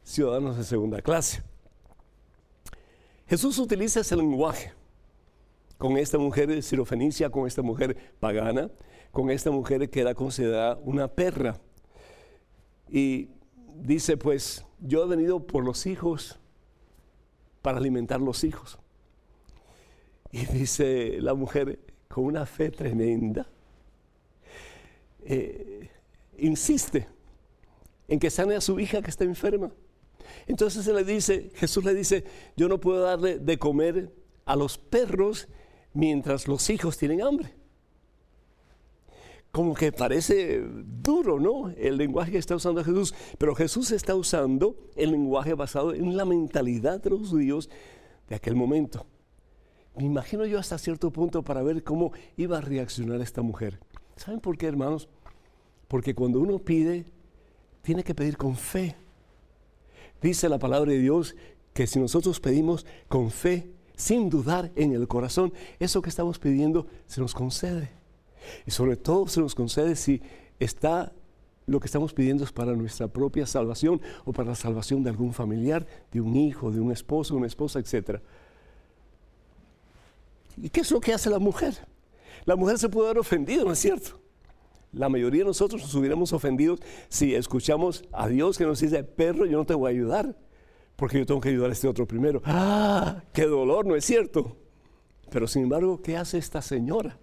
[0.04, 1.42] ciudadanos de segunda clase.
[3.26, 4.74] Jesús utiliza ese lenguaje
[5.78, 8.70] con esta mujer sirofenicia, con esta mujer pagana,
[9.10, 11.60] con esta mujer que era considerada una perra.
[12.88, 13.30] Y
[13.74, 16.38] dice, pues, yo he venido por los hijos
[17.62, 18.78] para alimentar los hijos.
[20.30, 23.46] Y dice la mujer, con una fe tremenda,
[25.24, 25.90] eh,
[26.38, 27.08] insiste
[28.08, 29.72] en que sane a su hija que está enferma.
[30.46, 32.24] Entonces se le dice, Jesús le dice,
[32.56, 34.12] yo no puedo darle de comer
[34.44, 35.48] a los perros
[35.96, 37.54] mientras los hijos tienen hambre.
[39.50, 41.70] Como que parece duro, ¿no?
[41.70, 46.26] El lenguaje que está usando Jesús, pero Jesús está usando el lenguaje basado en la
[46.26, 47.70] mentalidad de los judíos
[48.28, 49.06] de aquel momento.
[49.96, 53.80] Me imagino yo hasta cierto punto para ver cómo iba a reaccionar esta mujer.
[54.16, 55.08] ¿Saben por qué, hermanos?
[55.88, 57.06] Porque cuando uno pide,
[57.80, 58.94] tiene que pedir con fe.
[60.20, 61.34] Dice la palabra de Dios
[61.72, 66.86] que si nosotros pedimos con fe, sin dudar en el corazón, eso que estamos pidiendo
[67.06, 67.90] se nos concede.
[68.66, 70.22] Y sobre todo se nos concede si
[70.60, 71.12] está
[71.66, 75.32] lo que estamos pidiendo es para nuestra propia salvación o para la salvación de algún
[75.32, 78.20] familiar, de un hijo, de un esposo, una esposa, etc.
[80.56, 81.74] ¿Y qué es lo que hace la mujer?
[82.44, 84.20] La mujer se puede haber ofendido, ¿no es cierto?
[84.92, 86.76] La mayoría de nosotros nos hubiéramos ofendido
[87.08, 90.36] si escuchamos a Dios que nos dice, perro, yo no te voy a ayudar,
[90.96, 92.42] porque yo tengo que ayudar a este otro primero.
[92.44, 93.22] ¡Ah!
[93.32, 93.86] ¡Qué dolor!
[93.86, 94.56] ¿No es cierto?
[95.30, 97.18] Pero sin embargo, ¿qué hace esta señora?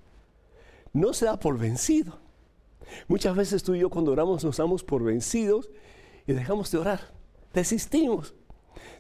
[0.94, 2.20] No se da por vencido.
[3.08, 5.70] Muchas veces tú y yo cuando oramos nos damos por vencidos
[6.28, 7.14] y dejamos de orar.
[7.54, 8.36] Desistimos.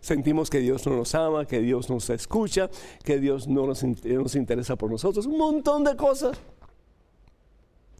[0.01, 2.69] Sentimos que Dios no nos ama, que Dios nos escucha,
[3.03, 5.25] que Dios no nos, nos interesa por nosotros.
[5.25, 6.37] Un montón de cosas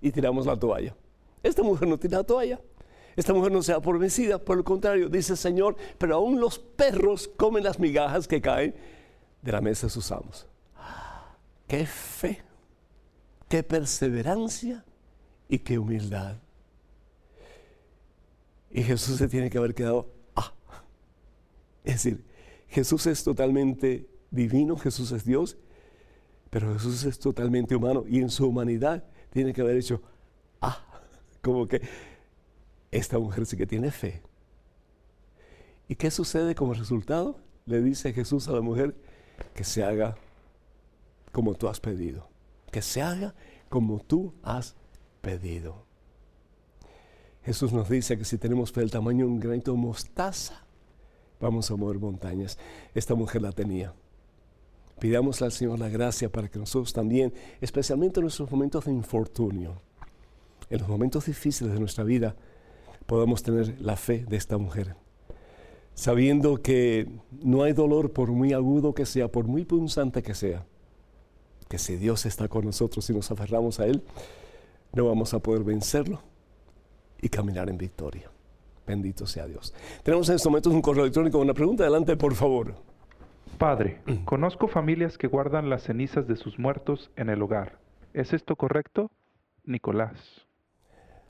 [0.02, 0.96] y tiramos la toalla.
[1.42, 2.60] Esta mujer no tira la toalla.
[3.16, 6.58] Esta mujer no se da por vencida, por el contrario, dice Señor, pero aún los
[6.58, 8.76] perros comen las migajas que caen
[9.42, 10.48] de la mesa de sus amos.
[11.68, 12.42] ¡Qué fe!
[13.48, 14.84] ¡Qué perseverancia!
[15.48, 16.38] Y qué humildad.
[18.72, 20.52] Y Jesús se tiene que haber quedado, ah.
[21.84, 22.26] Es decir,
[22.68, 25.58] Jesús es totalmente divino, Jesús es Dios,
[26.50, 30.02] pero Jesús es totalmente humano y en su humanidad tiene que haber hecho,
[30.62, 30.84] ah,
[31.42, 31.82] como que
[32.94, 34.22] esta mujer sí que tiene fe.
[35.88, 37.38] ¿Y qué sucede como resultado?
[37.66, 38.96] Le dice Jesús a la mujer
[39.56, 40.16] que se haga
[41.32, 42.30] como tú has pedido,
[42.72, 43.34] que se haga
[43.70, 44.76] como tú has
[45.22, 45.86] pedido.
[47.44, 50.64] Jesús nos dice que si tenemos fe del tamaño de un granito de mostaza,
[51.42, 52.58] vamos a mover montañas.
[52.94, 53.94] Esta mujer la tenía.
[55.00, 59.82] Pidamos al Señor la gracia para que nosotros también, especialmente en nuestros momentos de infortunio,
[60.70, 62.36] en los momentos difíciles de nuestra vida,
[63.06, 64.96] podamos tener la fe de esta mujer.
[65.94, 67.08] Sabiendo que
[67.44, 70.66] no hay dolor por muy agudo que sea, por muy punzante que sea,
[71.70, 74.04] que si Dios está con nosotros y nos aferramos a Él,
[74.94, 76.22] no vamos a poder vencerlo
[77.22, 78.30] y caminar en victoria.
[78.86, 79.74] Bendito sea Dios.
[80.04, 81.84] Tenemos en estos momentos un correo electrónico con una pregunta.
[81.84, 82.76] Adelante, por favor.
[83.58, 87.80] Padre, conozco familias que guardan las cenizas de sus muertos en el hogar.
[88.14, 89.10] ¿Es esto correcto?
[89.64, 90.48] Nicolás.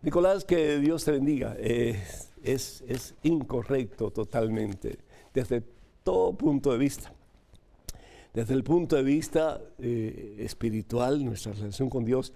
[0.03, 1.55] Nicolás, que Dios te bendiga.
[1.57, 4.99] es, es, incorrecto totalmente,
[5.33, 5.63] desde
[6.03, 7.13] todo punto de vista.
[8.33, 12.33] Desde el punto de vista eh, espiritual, nuestra relación con Dios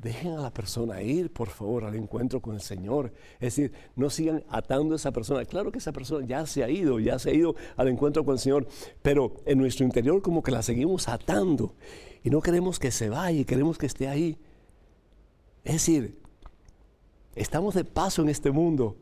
[0.00, 3.12] dejen a la persona ir, por favor, al encuentro con el Señor.
[3.34, 5.44] Es decir, no sigan atando a esa persona.
[5.46, 8.34] Claro que esa persona ya se ha ido, ya se ha ido al encuentro con
[8.34, 8.68] el Señor,
[9.02, 11.74] pero en nuestro interior como que la seguimos atando
[12.22, 14.38] y no queremos que se vaya, queremos que esté ahí.
[15.64, 16.19] Es decir,
[17.40, 18.96] estamos de paso en este mundo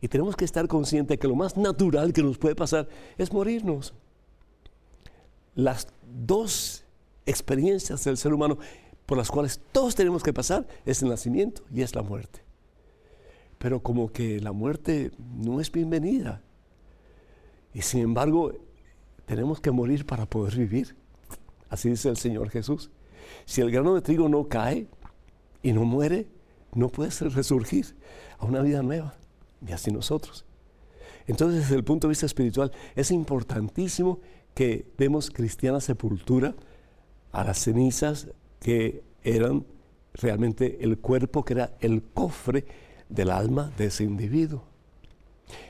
[0.00, 3.94] y tenemos que estar conscientes que lo más natural que nos puede pasar es morirnos.
[5.54, 6.84] Las dos
[7.24, 8.58] experiencias del ser humano
[9.06, 12.40] por las cuales todos tenemos que pasar es el nacimiento y es la muerte.
[13.56, 16.42] Pero como que la muerte no es bienvenida.
[17.72, 18.52] Y sin embargo,
[19.24, 20.94] tenemos que morir para poder vivir.
[21.70, 22.90] Así dice el Señor Jesús.
[23.46, 24.86] Si el grano de trigo no cae
[25.62, 26.28] y no muere,
[26.74, 27.96] no puede resurgir
[28.38, 29.14] a una vida nueva.
[29.66, 30.44] Y así nosotros.
[31.26, 34.20] Entonces, desde el punto de vista espiritual, es importantísimo
[34.54, 36.54] que demos cristiana sepultura
[37.32, 38.28] a las cenizas
[38.60, 39.66] que eran
[40.14, 42.66] realmente el cuerpo, que era el cofre
[43.08, 44.64] del alma de ese individuo.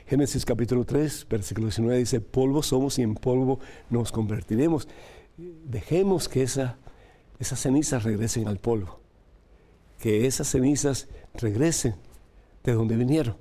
[0.07, 3.59] Génesis capítulo 3, versículo 19 dice, polvo somos y en polvo
[3.89, 4.87] nos convertiremos.
[5.37, 6.77] Dejemos que esa,
[7.39, 8.98] esas cenizas regresen al polvo,
[9.99, 11.95] que esas cenizas regresen
[12.63, 13.37] de donde vinieron.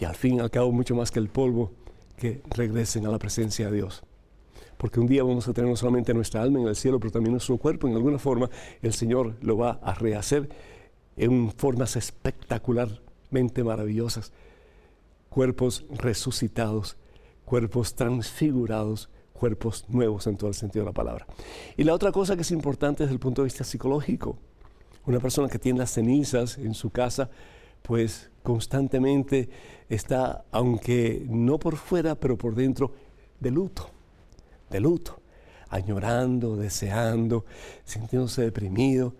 [0.00, 1.72] Y al fin y al cabo, mucho más que el polvo,
[2.16, 4.02] que regresen a la presencia de Dios
[4.82, 7.30] porque un día vamos a tener no solamente nuestra alma en el cielo, pero también
[7.30, 7.86] nuestro cuerpo.
[7.86, 8.50] En alguna forma,
[8.82, 10.48] el Señor lo va a rehacer
[11.16, 14.32] en formas espectacularmente maravillosas.
[15.28, 16.96] Cuerpos resucitados,
[17.44, 21.28] cuerpos transfigurados, cuerpos nuevos en todo el sentido de la palabra.
[21.76, 24.36] Y la otra cosa que es importante desde el punto de vista psicológico,
[25.06, 27.30] una persona que tiene las cenizas en su casa,
[27.82, 29.48] pues constantemente
[29.88, 32.92] está, aunque no por fuera, pero por dentro,
[33.40, 33.90] de luto
[34.72, 35.20] de luto,
[35.68, 37.44] añorando, deseando,
[37.84, 39.14] sintiéndose deprimido.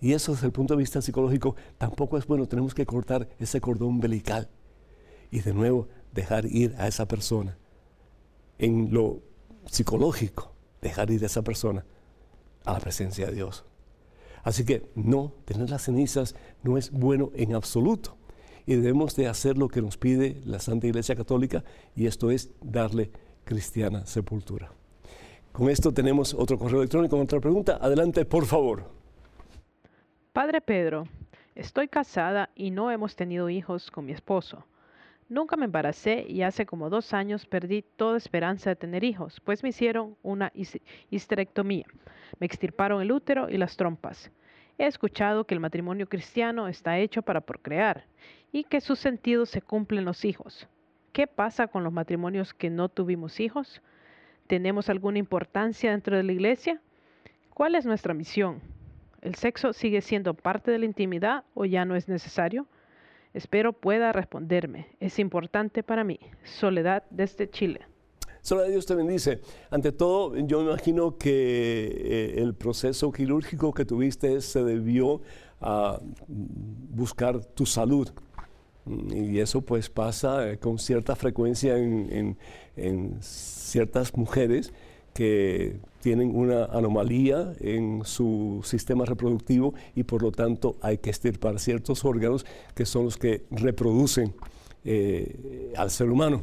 [0.00, 2.46] Y eso desde el punto de vista psicológico tampoco es bueno.
[2.46, 4.48] Tenemos que cortar ese cordón umbilical
[5.30, 7.58] y de nuevo dejar ir a esa persona.
[8.58, 9.20] En lo
[9.66, 11.84] psicológico, dejar ir a esa persona
[12.64, 13.64] a la presencia de Dios.
[14.42, 18.16] Así que no, tener las cenizas no es bueno en absoluto.
[18.66, 21.64] Y debemos de hacer lo que nos pide la Santa Iglesia Católica
[21.96, 23.10] y esto es darle
[23.44, 24.70] cristiana sepultura.
[25.52, 27.78] Con esto tenemos otro correo electrónico, otra pregunta.
[27.80, 28.84] Adelante, por favor.
[30.32, 31.06] Padre Pedro,
[31.54, 34.64] estoy casada y no hemos tenido hijos con mi esposo.
[35.28, 39.62] Nunca me embaracé y hace como dos años perdí toda esperanza de tener hijos, pues
[39.62, 40.52] me hicieron una
[41.10, 41.86] histerectomía.
[42.38, 44.30] Me extirparon el útero y las trompas.
[44.78, 48.04] He escuchado que el matrimonio cristiano está hecho para procrear
[48.50, 50.68] y que sus sentidos se cumplen los hijos.
[51.12, 53.82] ¿Qué pasa con los matrimonios que no tuvimos hijos?
[54.46, 56.80] ¿Tenemos alguna importancia dentro de la iglesia?
[57.54, 58.60] ¿Cuál es nuestra misión?
[59.20, 62.66] ¿El sexo sigue siendo parte de la intimidad o ya no es necesario?
[63.34, 64.88] Espero pueda responderme.
[65.00, 66.18] Es importante para mí.
[66.44, 67.86] Soledad desde Chile.
[68.42, 69.40] Soledad, Dios te bendice.
[69.70, 75.20] Ante todo, yo me imagino que eh, el proceso quirúrgico que tuviste se debió
[75.60, 78.10] a buscar tu salud.
[79.14, 82.36] Y eso pues pasa eh, con cierta frecuencia en,
[83.20, 84.72] ciertas mujeres
[85.14, 91.60] que tienen una anomalía en su sistema reproductivo y por lo tanto hay que estirpar
[91.60, 94.34] ciertos órganos que son los que reproducen
[94.84, 96.42] eh, al ser humano.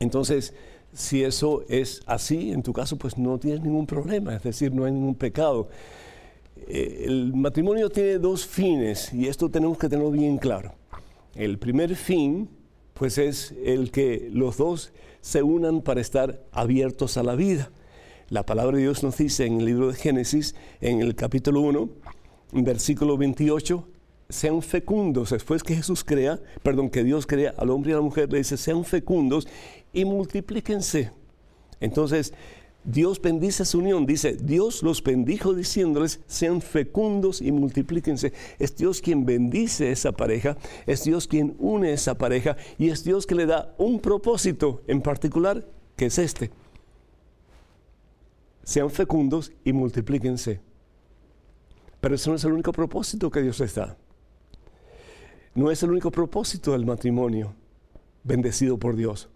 [0.00, 0.52] Entonces,
[0.96, 4.86] si eso es así, en tu caso, pues no tienes ningún problema, es decir, no
[4.86, 5.68] hay ningún pecado.
[6.66, 10.72] Eh, el matrimonio tiene dos fines y esto tenemos que tenerlo bien claro.
[11.34, 12.48] El primer fin,
[12.94, 17.70] pues es el que los dos se unan para estar abiertos a la vida.
[18.30, 21.90] La palabra de Dios nos dice en el libro de Génesis, en el capítulo 1,
[22.52, 23.86] versículo 28,
[24.28, 25.30] sean fecundos.
[25.30, 28.38] Después que Jesús crea, perdón, que Dios crea al hombre y a la mujer, le
[28.38, 29.46] dice, sean fecundos
[29.96, 31.10] y multiplíquense.
[31.80, 32.34] Entonces,
[32.84, 34.04] Dios bendice su unión.
[34.04, 38.34] Dice, Dios los bendijo diciéndoles, sean fecundos y multiplíquense.
[38.58, 43.26] Es Dios quien bendice esa pareja, es Dios quien une esa pareja y es Dios
[43.26, 45.66] que le da un propósito en particular,
[45.96, 46.50] que es este.
[48.64, 50.60] Sean fecundos y multiplíquense.
[52.02, 53.96] Pero ese no es el único propósito que Dios les da.
[55.54, 57.54] No es el único propósito del matrimonio
[58.24, 59.30] bendecido por Dios.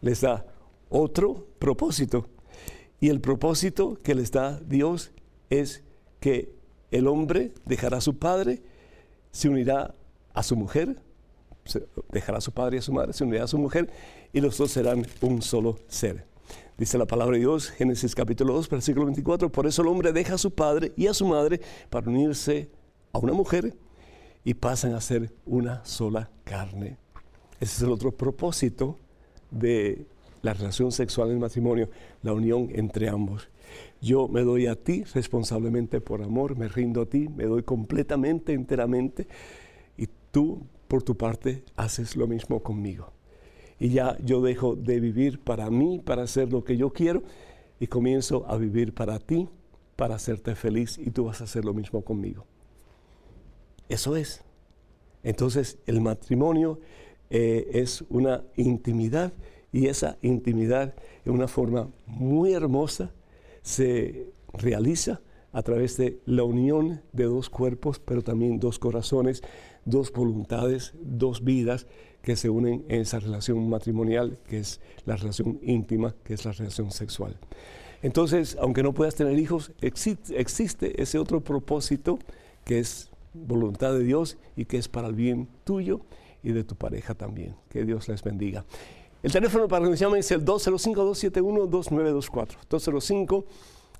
[0.00, 0.46] Les da
[0.88, 2.26] otro propósito
[3.00, 5.12] y el propósito que les da Dios
[5.50, 5.82] es
[6.20, 6.52] que
[6.90, 8.62] el hombre dejará a su padre,
[9.30, 9.94] se unirá
[10.34, 11.00] a su mujer,
[12.10, 13.90] dejará a su padre y a su madre, se unirá a su mujer
[14.32, 16.26] y los dos serán un solo ser.
[16.76, 20.34] Dice la palabra de Dios, Génesis capítulo 2, versículo 24, por eso el hombre deja
[20.34, 22.70] a su padre y a su madre para unirse
[23.12, 23.76] a una mujer
[24.44, 26.96] y pasan a ser una sola carne.
[27.60, 28.96] Ese es el otro propósito
[29.50, 30.06] de
[30.42, 31.88] la relación sexual en el matrimonio,
[32.22, 33.48] la unión entre ambos.
[34.00, 38.52] Yo me doy a ti responsablemente por amor, me rindo a ti, me doy completamente,
[38.52, 39.26] enteramente,
[39.96, 43.12] y tú, por tu parte, haces lo mismo conmigo.
[43.80, 47.22] Y ya yo dejo de vivir para mí, para hacer lo que yo quiero,
[47.80, 49.48] y comienzo a vivir para ti,
[49.96, 52.46] para hacerte feliz, y tú vas a hacer lo mismo conmigo.
[53.88, 54.42] Eso es.
[55.22, 56.78] Entonces, el matrimonio
[57.30, 59.32] eh, es una intimidad
[59.72, 63.12] y esa intimidad en una forma muy hermosa
[63.62, 65.20] se realiza
[65.52, 69.42] a través de la unión de dos cuerpos, pero también dos corazones,
[69.84, 71.86] dos voluntades, dos vidas
[72.22, 76.52] que se unen en esa relación matrimonial, que es la relación íntima, que es la
[76.52, 77.36] relación sexual.
[78.02, 82.18] Entonces, aunque no puedas tener hijos, existe ese otro propósito
[82.64, 86.00] que es voluntad de Dios y que es para el bien tuyo
[86.42, 87.56] y de tu pareja también.
[87.68, 88.64] Que Dios les bendiga.
[89.22, 93.44] El teléfono para que nos llamen es el 205-271-2924.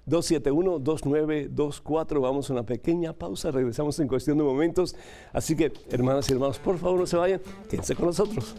[0.06, 2.20] 205-271-2924.
[2.20, 4.94] Vamos a una pequeña pausa, regresamos en cuestión de momentos.
[5.32, 8.54] Así que, hermanas y hermanos, por favor no se vayan, quédense con nosotros.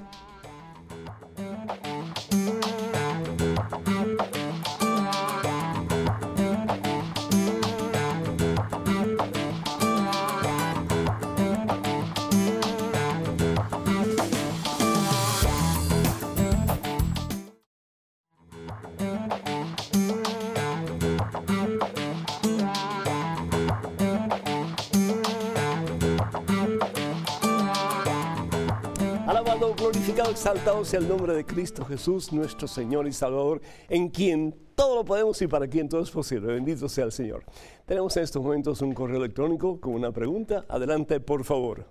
[30.30, 35.04] Exaltado sea el nombre de Cristo Jesús, nuestro Señor y Salvador, en quien todo lo
[35.04, 36.54] podemos y para quien todo es posible.
[36.54, 37.44] Bendito sea el Señor.
[37.86, 40.66] Tenemos en estos momentos un correo electrónico con una pregunta.
[40.70, 41.86] Adelante, por favor.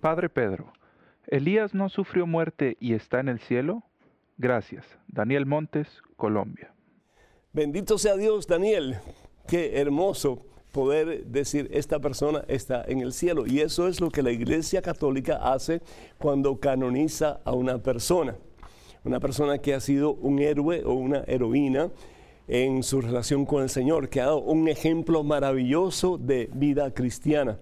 [0.00, 0.72] Padre Pedro,
[1.26, 3.82] ¿Elías no sufrió muerte y está en el cielo?
[4.36, 4.84] Gracias.
[5.08, 6.74] Daniel Montes, Colombia.
[7.52, 8.98] Bendito sea Dios, Daniel.
[9.46, 13.46] Qué hermoso poder decir, esta persona está en el cielo.
[13.46, 15.82] Y eso es lo que la Iglesia Católica hace
[16.18, 18.36] cuando canoniza a una persona.
[19.04, 21.90] Una persona que ha sido un héroe o una heroína
[22.48, 27.58] en su relación con el Señor, que ha dado un ejemplo maravilloso de vida cristiana.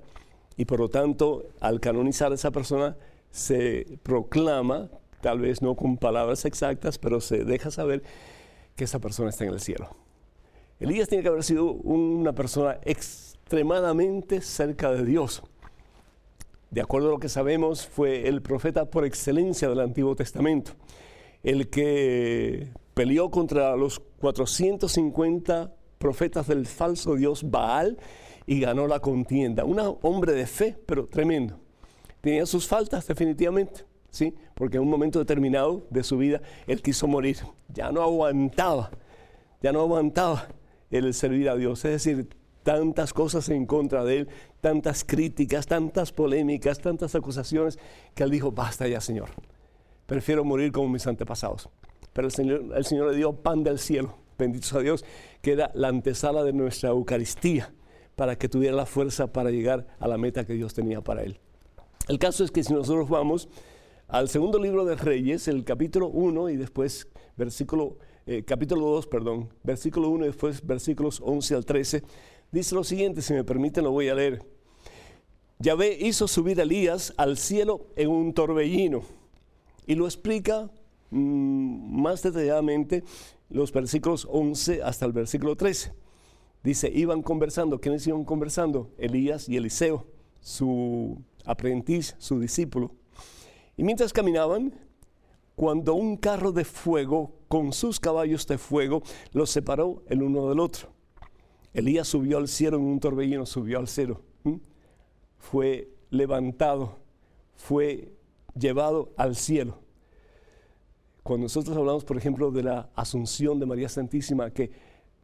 [0.56, 2.96] Y por lo tanto, al canonizar a esa persona,
[3.30, 4.90] se proclama,
[5.20, 8.02] tal vez no con palabras exactas, pero se deja saber
[8.76, 9.90] que esa persona está en el cielo.
[10.80, 15.42] Elías tiene que haber sido una persona extremadamente cerca de Dios.
[16.70, 20.72] De acuerdo a lo que sabemos, fue el profeta por excelencia del Antiguo Testamento,
[21.42, 27.98] el que peleó contra los 450 profetas del falso Dios Baal
[28.46, 29.66] y ganó la contienda.
[29.66, 31.60] Un hombre de fe, pero tremendo.
[32.22, 34.34] Tenía sus faltas definitivamente, ¿sí?
[34.54, 37.36] Porque en un momento determinado de su vida él quiso morir.
[37.68, 38.90] Ya no aguantaba,
[39.60, 40.48] ya no aguantaba
[40.90, 41.84] el servir a Dios.
[41.84, 42.28] Es decir,
[42.62, 44.28] tantas cosas en contra de él,
[44.60, 47.78] tantas críticas, tantas polémicas, tantas acusaciones,
[48.14, 49.30] que él dijo, basta ya, Señor.
[50.06, 51.68] Prefiero morir como mis antepasados.
[52.12, 55.04] Pero el Señor, el Señor le dio pan del cielo, bendito sea Dios,
[55.40, 57.72] que era la antesala de nuestra Eucaristía,
[58.16, 61.38] para que tuviera la fuerza para llegar a la meta que Dios tenía para él.
[62.08, 63.48] El caso es que si nosotros vamos
[64.08, 67.06] al segundo libro de Reyes, el capítulo 1 y después
[67.40, 72.02] versículo, eh, capítulo 2, perdón, versículo 1 y después versículos 11 al 13,
[72.52, 74.44] dice lo siguiente, si me permiten lo voy a leer.
[75.58, 79.02] Yahvé hizo subir a Elías al cielo en un torbellino
[79.86, 80.70] y lo explica
[81.10, 83.04] mm, más detalladamente
[83.48, 85.92] los versículos 11 hasta el versículo 13.
[86.62, 88.90] Dice, iban conversando, ¿quiénes iban conversando?
[88.98, 90.06] Elías y Eliseo,
[90.40, 92.90] su aprendiz, su discípulo.
[93.78, 94.74] Y mientras caminaban,
[95.56, 100.60] cuando un carro de fuego con sus caballos de fuego los separó el uno del
[100.60, 100.88] otro.
[101.72, 104.22] Elías subió al cielo en un torbellino, subió al cielo.
[105.38, 106.98] Fue levantado,
[107.54, 108.12] fue
[108.54, 109.78] llevado al cielo.
[111.22, 114.70] Cuando nosotros hablamos, por ejemplo, de la asunción de María Santísima, que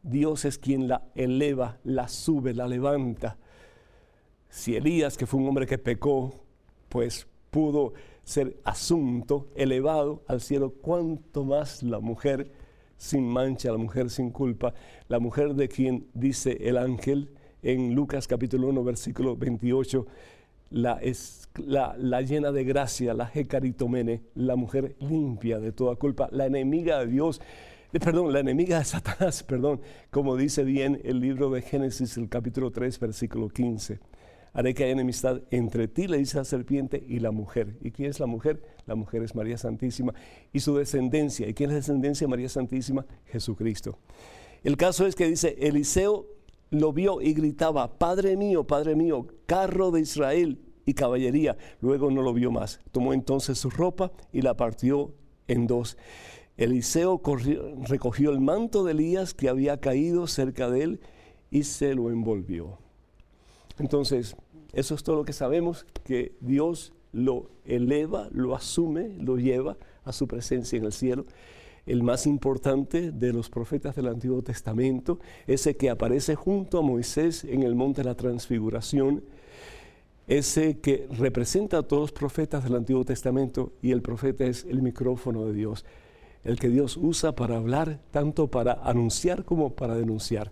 [0.03, 3.37] Dios es quien la eleva, la sube, la levanta.
[4.49, 6.33] Si Elías, que fue un hombre que pecó,
[6.89, 7.93] pues pudo
[8.27, 12.51] ser asunto, elevado al cielo, cuanto más la mujer
[12.97, 14.73] sin mancha, la mujer sin culpa,
[15.07, 17.29] la mujer de quien dice el ángel
[17.61, 20.05] en Lucas capítulo 1, versículo 28,
[20.71, 20.99] la,
[21.97, 27.07] la llena de gracia, la jecaritomene, la mujer limpia de toda culpa, la enemiga de
[27.07, 27.39] Dios,
[27.93, 29.79] eh, perdón, la enemiga de Satanás, perdón,
[30.11, 33.99] como dice bien el libro de Génesis, el capítulo 3, versículo 15
[34.57, 37.77] haré que haya enemistad entre ti, le dice la serpiente, y la mujer.
[37.79, 38.63] ¿Y quién es la mujer?
[38.87, 40.15] La mujer es María Santísima
[40.51, 41.47] y su descendencia.
[41.47, 43.05] ¿Y quién es la descendencia de María Santísima?
[43.25, 43.99] Jesucristo.
[44.63, 46.25] El caso es que dice, Eliseo
[46.71, 51.55] lo vio y gritaba, Padre mío, Padre mío, carro de Israel y caballería.
[51.79, 52.79] Luego no lo vio más.
[52.91, 55.13] Tomó entonces su ropa y la partió
[55.47, 55.99] en dos.
[56.57, 57.21] Eliseo
[57.87, 60.99] recogió el manto de Elías que había caído cerca de él
[61.51, 62.79] y se lo envolvió.
[63.79, 64.35] Entonces,
[64.73, 70.13] eso es todo lo que sabemos, que Dios lo eleva, lo asume, lo lleva a
[70.13, 71.25] su presencia en el cielo.
[71.85, 77.45] El más importante de los profetas del Antiguo Testamento, ese que aparece junto a Moisés
[77.45, 79.23] en el monte de la transfiguración,
[80.27, 84.81] ese que representa a todos los profetas del Antiguo Testamento y el profeta es el
[84.81, 85.85] micrófono de Dios,
[86.43, 90.51] el que Dios usa para hablar, tanto para anunciar como para denunciar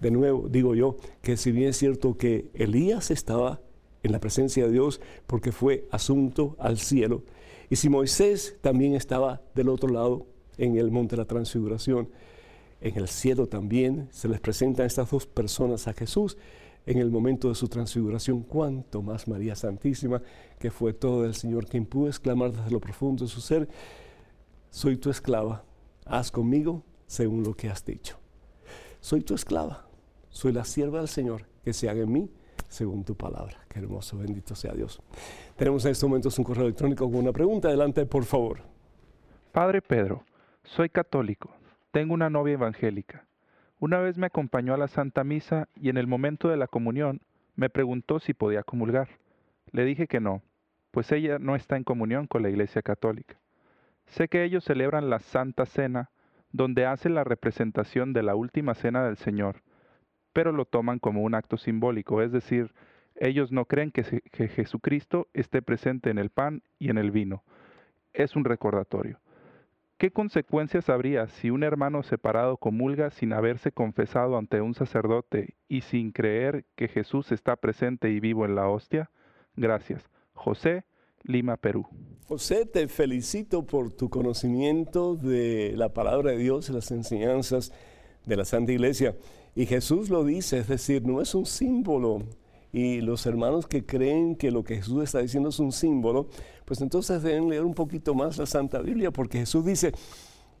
[0.00, 3.60] de nuevo digo yo que si bien es cierto que Elías estaba
[4.02, 7.22] en la presencia de Dios porque fue asunto al cielo,
[7.68, 10.26] y si Moisés también estaba del otro lado
[10.58, 12.08] en el monte de la transfiguración,
[12.80, 16.36] en el cielo también se les presentan estas dos personas a Jesús
[16.86, 20.22] en el momento de su transfiguración, cuanto más María Santísima,
[20.58, 23.68] que fue todo el Señor, quien pudo exclamar desde lo profundo de su ser,
[24.70, 25.64] soy tu esclava,
[26.04, 28.18] haz conmigo según lo que has dicho.
[29.00, 29.85] Soy tu esclava,
[30.36, 32.30] soy la sierva del Señor, que se haga en mí
[32.68, 33.56] según tu palabra.
[33.70, 35.00] Qué hermoso, bendito sea Dios.
[35.56, 37.68] Tenemos en estos momentos un correo electrónico con una pregunta.
[37.68, 38.60] Adelante, por favor.
[39.50, 40.26] Padre Pedro,
[40.62, 41.56] soy católico,
[41.90, 43.26] tengo una novia evangélica.
[43.80, 47.22] Una vez me acompañó a la Santa Misa y en el momento de la comunión
[47.54, 49.08] me preguntó si podía comulgar.
[49.72, 50.42] Le dije que no,
[50.90, 53.40] pues ella no está en comunión con la Iglesia Católica.
[54.04, 56.10] Sé que ellos celebran la Santa Cena,
[56.52, 59.62] donde hacen la representación de la última cena del Señor,
[60.36, 62.74] pero lo toman como un acto simbólico, es decir,
[63.14, 64.04] ellos no creen que,
[64.48, 67.42] Jesucristo esté presente en el pan y en el vino.
[68.12, 69.18] Es un recordatorio.
[69.96, 75.80] ¿Qué consecuencias habría si un hermano separado comulga sin haberse confesado ante un sacerdote y
[75.80, 79.10] sin creer que Jesús está presente y vivo en la hostia?
[79.54, 80.04] Gracias.
[80.34, 80.84] José,
[81.22, 81.86] Lima, Perú.
[82.28, 87.72] José, te felicito por tu conocimiento de la palabra de Dios y las enseñanzas
[88.26, 89.16] de la Santa Iglesia.
[89.56, 92.22] Y Jesús lo dice, es decir, no es un símbolo.
[92.72, 96.28] Y los hermanos que creen que lo que Jesús está diciendo es un símbolo,
[96.66, 99.92] pues entonces deben leer un poquito más la Santa Biblia, porque Jesús dice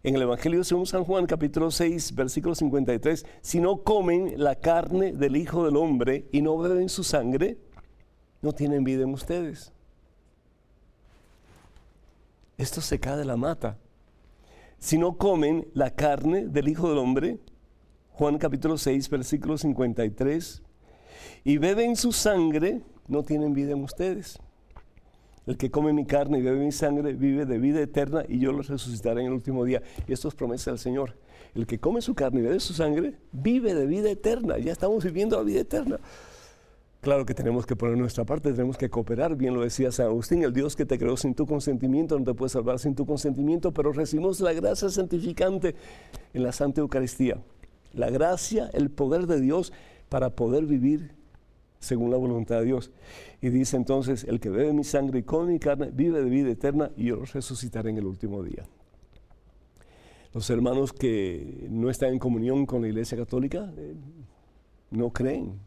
[0.02, 5.12] en el Evangelio según San Juan, capítulo 6, versículo 53, si no comen la carne
[5.12, 7.58] del Hijo del Hombre y no beben su sangre,
[8.40, 9.72] no tienen vida en ustedes.
[12.56, 13.76] Esto se cae de la mata.
[14.78, 17.40] Si no comen la carne del Hijo del Hombre,
[18.18, 20.62] Juan capítulo 6, versículo 53,
[21.44, 24.38] y beben su sangre, no tienen vida en ustedes.
[25.46, 28.52] El que come mi carne y bebe mi sangre vive de vida eterna y yo
[28.52, 29.82] los resucitaré en el último día.
[30.08, 31.14] Y esto es promesa del Señor.
[31.54, 34.56] El que come su carne y bebe su sangre vive de vida eterna.
[34.56, 36.00] Ya estamos viviendo la vida eterna.
[37.02, 40.42] Claro que tenemos que poner nuestra parte, tenemos que cooperar, bien lo decía San Agustín,
[40.42, 43.72] el Dios que te creó sin tu consentimiento no te puede salvar sin tu consentimiento,
[43.72, 45.76] pero recibimos la gracia santificante
[46.32, 47.38] en la Santa Eucaristía
[47.96, 49.72] la gracia, el poder de Dios
[50.08, 51.10] para poder vivir
[51.80, 52.90] según la voluntad de Dios.
[53.40, 56.50] Y dice entonces, el que bebe mi sangre y come mi carne, vive de vida
[56.50, 58.64] eterna y yo resucitaré en el último día.
[60.32, 63.94] Los hermanos que no están en comunión con la Iglesia Católica eh,
[64.90, 65.58] no creen.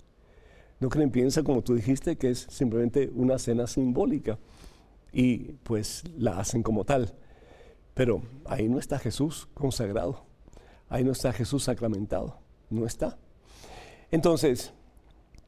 [0.80, 4.38] No creen, piensan como tú dijiste, que es simplemente una cena simbólica
[5.12, 7.14] y pues la hacen como tal.
[7.94, 10.24] Pero ahí no está Jesús consagrado,
[10.90, 12.38] ahí no está Jesús sacramentado,
[12.70, 13.18] no está.
[14.12, 14.74] Entonces,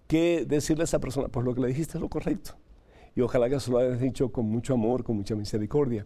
[0.08, 1.28] ¿qué decirle a esa persona?
[1.28, 2.56] Pues lo que le dijiste es lo correcto.
[3.16, 6.06] Y ojalá que se lo hayas dicho con mucho amor, con mucha misericordia.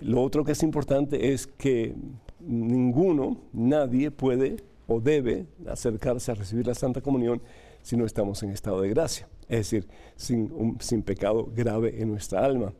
[0.00, 1.94] Lo otro que es importante es que
[2.40, 7.40] ninguno, nadie puede o debe acercarse a recibir la Santa Comunión
[7.82, 12.44] si no estamos en estado de gracia, es decir, sin, sin pecado grave en nuestra
[12.44, 12.72] alma.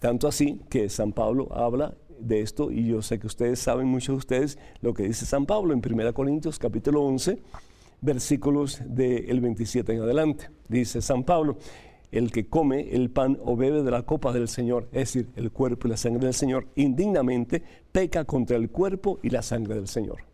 [0.00, 4.14] Tanto así que San Pablo habla de esto y yo sé que ustedes saben, muchos
[4.14, 7.38] de ustedes, lo que dice San Pablo en 1 Corintios capítulo 11,
[8.00, 10.50] versículos del 27 en adelante.
[10.68, 11.58] Dice San Pablo,
[12.12, 15.52] el que come el pan o bebe de la copa del Señor, es decir, el
[15.52, 17.62] cuerpo y la sangre del Señor, indignamente
[17.92, 20.24] peca contra el cuerpo y la sangre del Señor.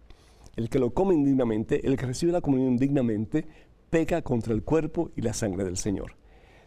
[0.57, 3.47] El que lo come indignamente, el que recibe la comunión indignamente,
[3.91, 6.12] peca contra el cuerpo y la sangre del Señor.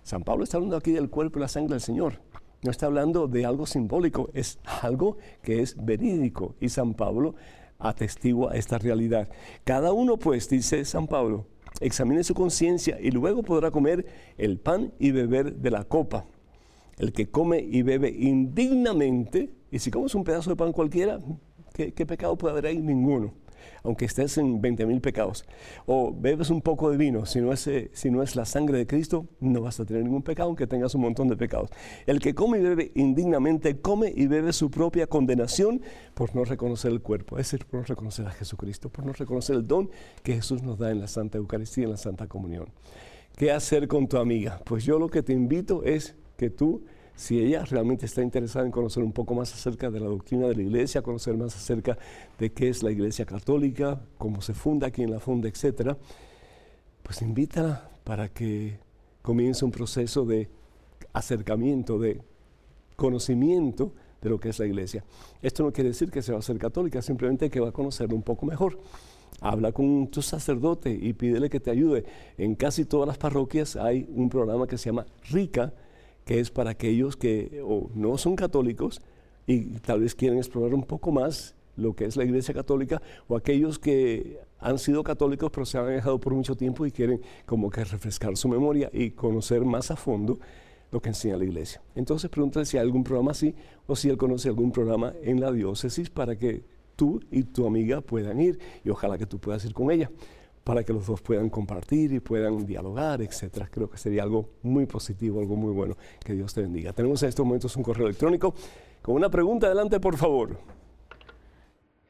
[0.04, 2.22] San Pablo está hablando aquí del cuerpo y la sangre del Señor.
[2.62, 6.56] No está hablando de algo simbólico, es algo que es verídico.
[6.60, 7.36] Y San Pablo
[7.78, 9.30] atestigua esta realidad.
[9.64, 11.48] Cada uno, pues, dice San Pablo,
[11.80, 14.06] examine su conciencia y luego podrá comer
[14.38, 16.26] el pan y beber de la copa.
[16.98, 21.22] El que come y bebe indignamente, y si comes un pedazo de pan cualquiera,
[21.74, 22.82] ¿qué, pecado puede haber ahí?
[22.82, 23.34] Ninguno
[23.84, 25.46] aunque estés en 20 mil pecados.
[25.86, 28.78] O bebes un poco de vino, si no, es, eh, si no es la sangre
[28.78, 31.70] de Cristo, no vas a tener ningún pecado, aunque tengas un montón de pecados.
[32.06, 35.82] El que come y bebe indignamente, come y bebe su propia condenación
[36.14, 39.56] por no reconocer el cuerpo, es decir, por no reconocer a Jesucristo, por no reconocer
[39.56, 39.90] el don
[40.24, 42.68] que Jesús nos da en la Santa Eucaristía, en la Santa Comunión.
[43.36, 44.62] ¿Qué hacer con tu amiga?
[44.66, 46.84] Pues yo lo que te invito es que tú
[47.20, 50.56] si ella realmente está interesada en conocer un poco más acerca de la doctrina de
[50.56, 51.98] la iglesia, conocer más acerca
[52.40, 55.98] de qué es la iglesia católica, cómo se funda, quién la funda, etc.,
[57.04, 58.80] pues invítala para que
[59.22, 60.48] comience un proceso de
[61.12, 62.22] acercamiento, de
[62.96, 63.92] conocimiento
[64.22, 65.04] de lo que es la iglesia.
[65.42, 68.16] Esto no quiere decir que se va a ser católica, simplemente que va a conocerlo
[68.16, 68.80] un poco mejor.
[69.42, 72.06] Habla con tu sacerdote y pídele que te ayude.
[72.38, 75.74] En casi todas las parroquias hay un programa que se llama RICA,
[76.30, 77.60] que es para aquellos que
[77.96, 79.02] no son católicos
[79.48, 83.36] y tal vez quieren explorar un poco más lo que es la Iglesia Católica, o
[83.36, 87.72] aquellos que han sido católicos pero se han dejado por mucho tiempo y quieren como
[87.72, 90.38] que refrescar su memoria y conocer más a fondo
[90.92, 91.82] lo que enseña la Iglesia.
[91.96, 93.56] Entonces pregúntale si hay algún programa así
[93.88, 96.64] o si él conoce algún programa en la diócesis para que
[96.96, 100.12] tú y tu amiga puedan ir y ojalá que tú puedas ir con ella
[100.70, 103.68] para que los dos puedan compartir y puedan dialogar, etcétera.
[103.72, 105.98] Creo que sería algo muy positivo, algo muy bueno.
[106.24, 106.94] Que Dios te bendiga.
[106.94, 108.54] Tenemos en estos momentos un correo electrónico
[109.02, 109.66] con una pregunta.
[109.66, 110.60] Adelante, por favor.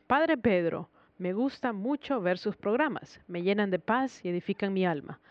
[0.08, 3.22] Padre Pedro, me gusta mucho ver sus programas.
[3.28, 5.22] Me llenan de paz y edifican mi alma.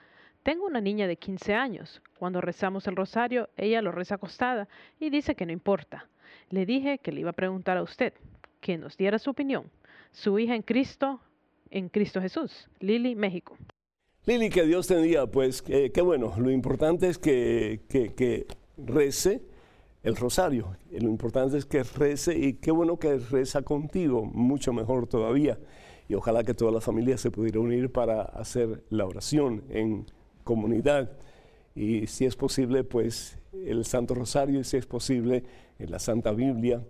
[0.43, 2.01] Tengo una niña de 15 años.
[2.19, 4.69] Cuando rezamos el rosario, ella lo reza acostada
[4.99, 6.09] y dice que no importa.
[6.49, 8.15] Le dije que le iba a preguntar a usted,
[8.63, 9.71] que nos diera su opinión.
[10.13, 11.21] Su hija en Cristo
[11.71, 12.69] en Cristo Jesús.
[12.81, 13.57] Lili, México.
[14.27, 15.27] Lili, que Dios te bendiga.
[15.27, 18.47] Pues qué bueno, lo importante es que, que,
[18.77, 19.43] rece
[20.03, 20.77] el rosario.
[20.91, 25.59] Lo importante es que rece y qué bueno que reza contigo, mucho mejor todavía.
[26.09, 30.07] Y ojalá que toda la familia se pudiera unir para hacer la oración en
[30.45, 31.11] comunidad.
[31.75, 35.45] Y si es posible, pues el Santo Rosario, y si es posible,
[35.79, 36.83] en la Santa Biblia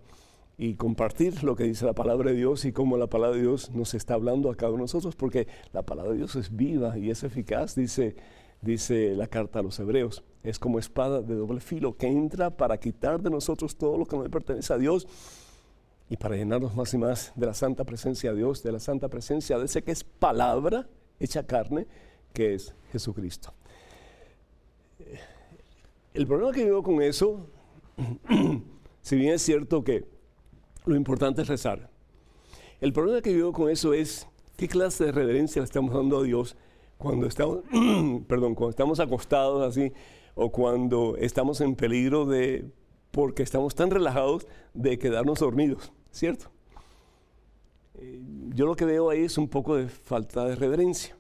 [0.60, 3.70] y compartir lo que dice la palabra de Dios y cómo la palabra de Dios
[3.70, 6.98] nos está hablando a cada uno de nosotros, porque la palabra de Dios es viva
[6.98, 8.16] y es eficaz, dice,
[8.60, 10.24] dice la carta a los hebreos.
[10.42, 14.16] Es como espada de doble filo que entra para quitar de nosotros todo lo que
[14.16, 15.06] no le pertenece a Dios
[16.10, 19.08] y para llenarnos más y más de la santa presencia de Dios, de la santa
[19.08, 20.88] presencia de ese que es palabra
[21.20, 21.86] hecha carne,
[22.32, 23.54] que es Jesucristo.
[26.14, 27.46] El problema que veo con eso,
[29.02, 30.17] si bien es cierto que
[30.84, 31.90] lo importante es rezar.
[32.80, 34.26] El problema que yo con eso es
[34.56, 36.56] qué clase de reverencia le estamos dando a Dios
[36.96, 37.60] cuando estamos,
[38.28, 39.92] perdón, cuando estamos acostados así
[40.34, 42.70] o cuando estamos en peligro de,
[43.10, 46.50] porque estamos tan relajados de quedarnos dormidos, ¿cierto?
[47.94, 48.20] Eh,
[48.54, 51.16] yo lo que veo ahí es un poco de falta de reverencia.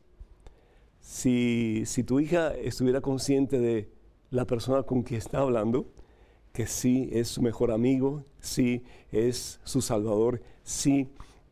[1.00, 3.90] Si, si tu hija estuviera consciente de
[4.30, 5.86] la persona con quien está hablando,
[6.58, 8.82] que sí es su mejor amigo, sí
[9.12, 11.06] es su salvador, sí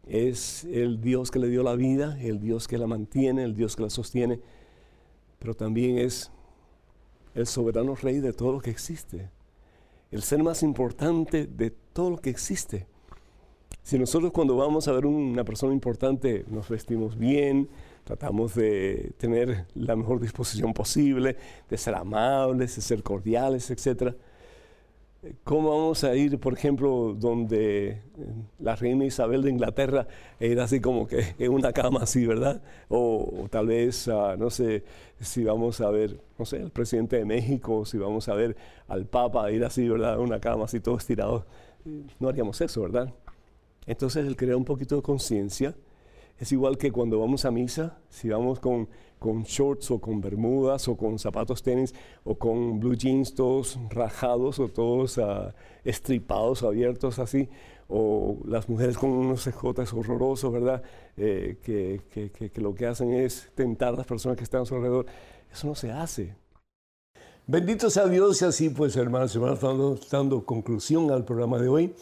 [0.05, 3.77] es el Dios que le dio la vida, el Dios que la mantiene, el Dios
[3.77, 4.41] que la sostiene.
[5.39, 6.33] pero también es
[7.37, 9.31] el soberano rey de todo lo que existe,
[10.11, 12.89] el ser más importante de todo lo que existe.
[13.85, 17.69] Si nosotros cuando vamos a ver una persona importante nos vestimos bien,
[18.03, 21.37] tratamos de tener la mejor disposición posible,
[21.71, 24.17] de ser amables, de ser cordiales, etc.
[25.45, 28.01] ¿Cómo vamos a ir, por ejemplo, donde eh,
[28.59, 30.07] la reina Isabel de Inglaterra
[30.39, 32.63] era así como que en una cama así, ¿verdad?
[32.89, 34.85] O, tal vez, ah, no sé,
[35.21, 38.57] si vamos a ver, no sé, el presidente de México, si vamos a ver
[38.89, 40.15] al Papa ir así, ¿verdad?
[40.15, 41.47] En una cama así, todo estirado.
[42.19, 43.13] No haríamos eso, ¿verdad?
[43.87, 45.75] Entonces el crear un poquito de conciencia
[46.39, 48.89] es igual que cuando vamos a misa, si vamos con,
[49.19, 51.95] con shorts o con bermudas o con zapatos tenis
[52.25, 55.53] o con blue jeans todos rajados o todos uh,
[55.85, 57.49] estripados abiertos así,
[57.89, 60.83] o las mujeres con unos escotes horrorosos, ¿verdad?
[61.17, 64.75] Eh, que, que, lo que hacen es tentar a las personas que están a su
[64.75, 65.07] alrededor.
[65.53, 66.35] Eso no se hace.
[67.47, 71.95] Bendito sea Dios y así pues hermanos y hermanas, dando conclusión al programa de hoy.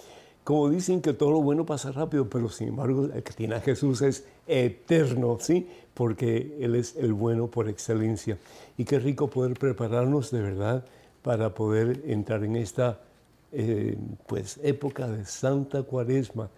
[0.44, 3.60] Como dicen que todo lo bueno pasa rápido, pero sin embargo el que tiene a
[3.60, 5.66] Jesús es eterno, ¿sí?
[5.94, 8.36] Porque Él es el bueno por excelencia.
[8.76, 10.84] Y qué rico poder prepararnos de verdad
[11.22, 13.00] para poder entrar en esta
[13.52, 16.50] eh, pues, época de Santa Cuaresma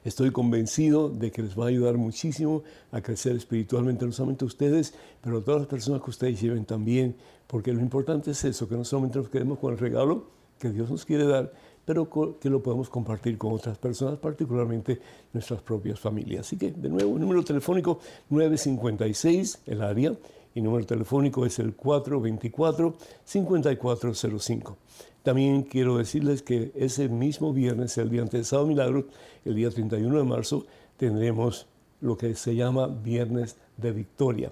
[0.03, 4.47] Estoy convencido de que les va a ayudar muchísimo a crecer espiritualmente, no solamente a
[4.47, 8.69] ustedes, pero a todas las personas que ustedes lleven también, porque lo importante es eso,
[8.69, 11.53] que no solamente nos quedemos con el regalo que Dios nos quiere dar,
[11.89, 12.07] pero
[12.39, 15.01] que lo podemos compartir con otras personas, particularmente
[15.33, 16.45] nuestras propias familias.
[16.45, 17.97] Así que, de nuevo, número telefónico
[18.29, 20.13] 956, el área,
[20.53, 24.75] y número telefónico es el 424-5405.
[25.23, 29.07] También quiero decirles que ese mismo viernes, el día antes de Sábado Milagro,
[29.43, 31.65] el día 31 de marzo, tendremos
[32.01, 34.51] lo que se llama Viernes de Victoria.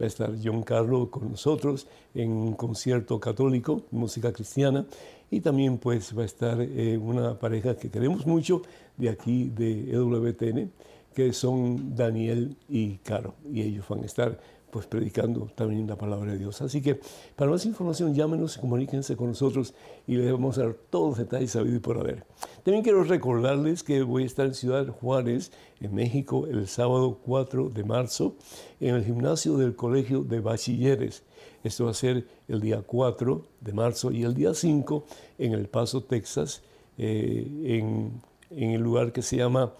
[0.00, 4.86] Va a estar John Carlo con nosotros en un concierto católico, música cristiana,
[5.30, 8.62] y también pues va a estar eh, una pareja que queremos mucho
[8.96, 10.72] de aquí de EWTN,
[11.14, 13.34] que son Daniel y Caro.
[13.50, 14.38] Y ellos van a estar
[14.70, 16.60] pues predicando también la palabra de Dios.
[16.62, 17.00] Así que
[17.36, 19.74] para más información llámenos comuníquense con nosotros
[20.06, 22.24] y les vamos a dar todos los detalles sabidos y por haber.
[22.62, 27.70] También quiero recordarles que voy a estar en Ciudad Juárez, en México, el sábado 4
[27.70, 28.36] de marzo,
[28.80, 31.22] en el gimnasio del Colegio de Bachilleres.
[31.68, 35.04] Esto va a ser el día 4 de marzo y el día 5
[35.36, 36.62] en El Paso, Texas,
[36.96, 39.74] eh, en, en, el lugar que se llama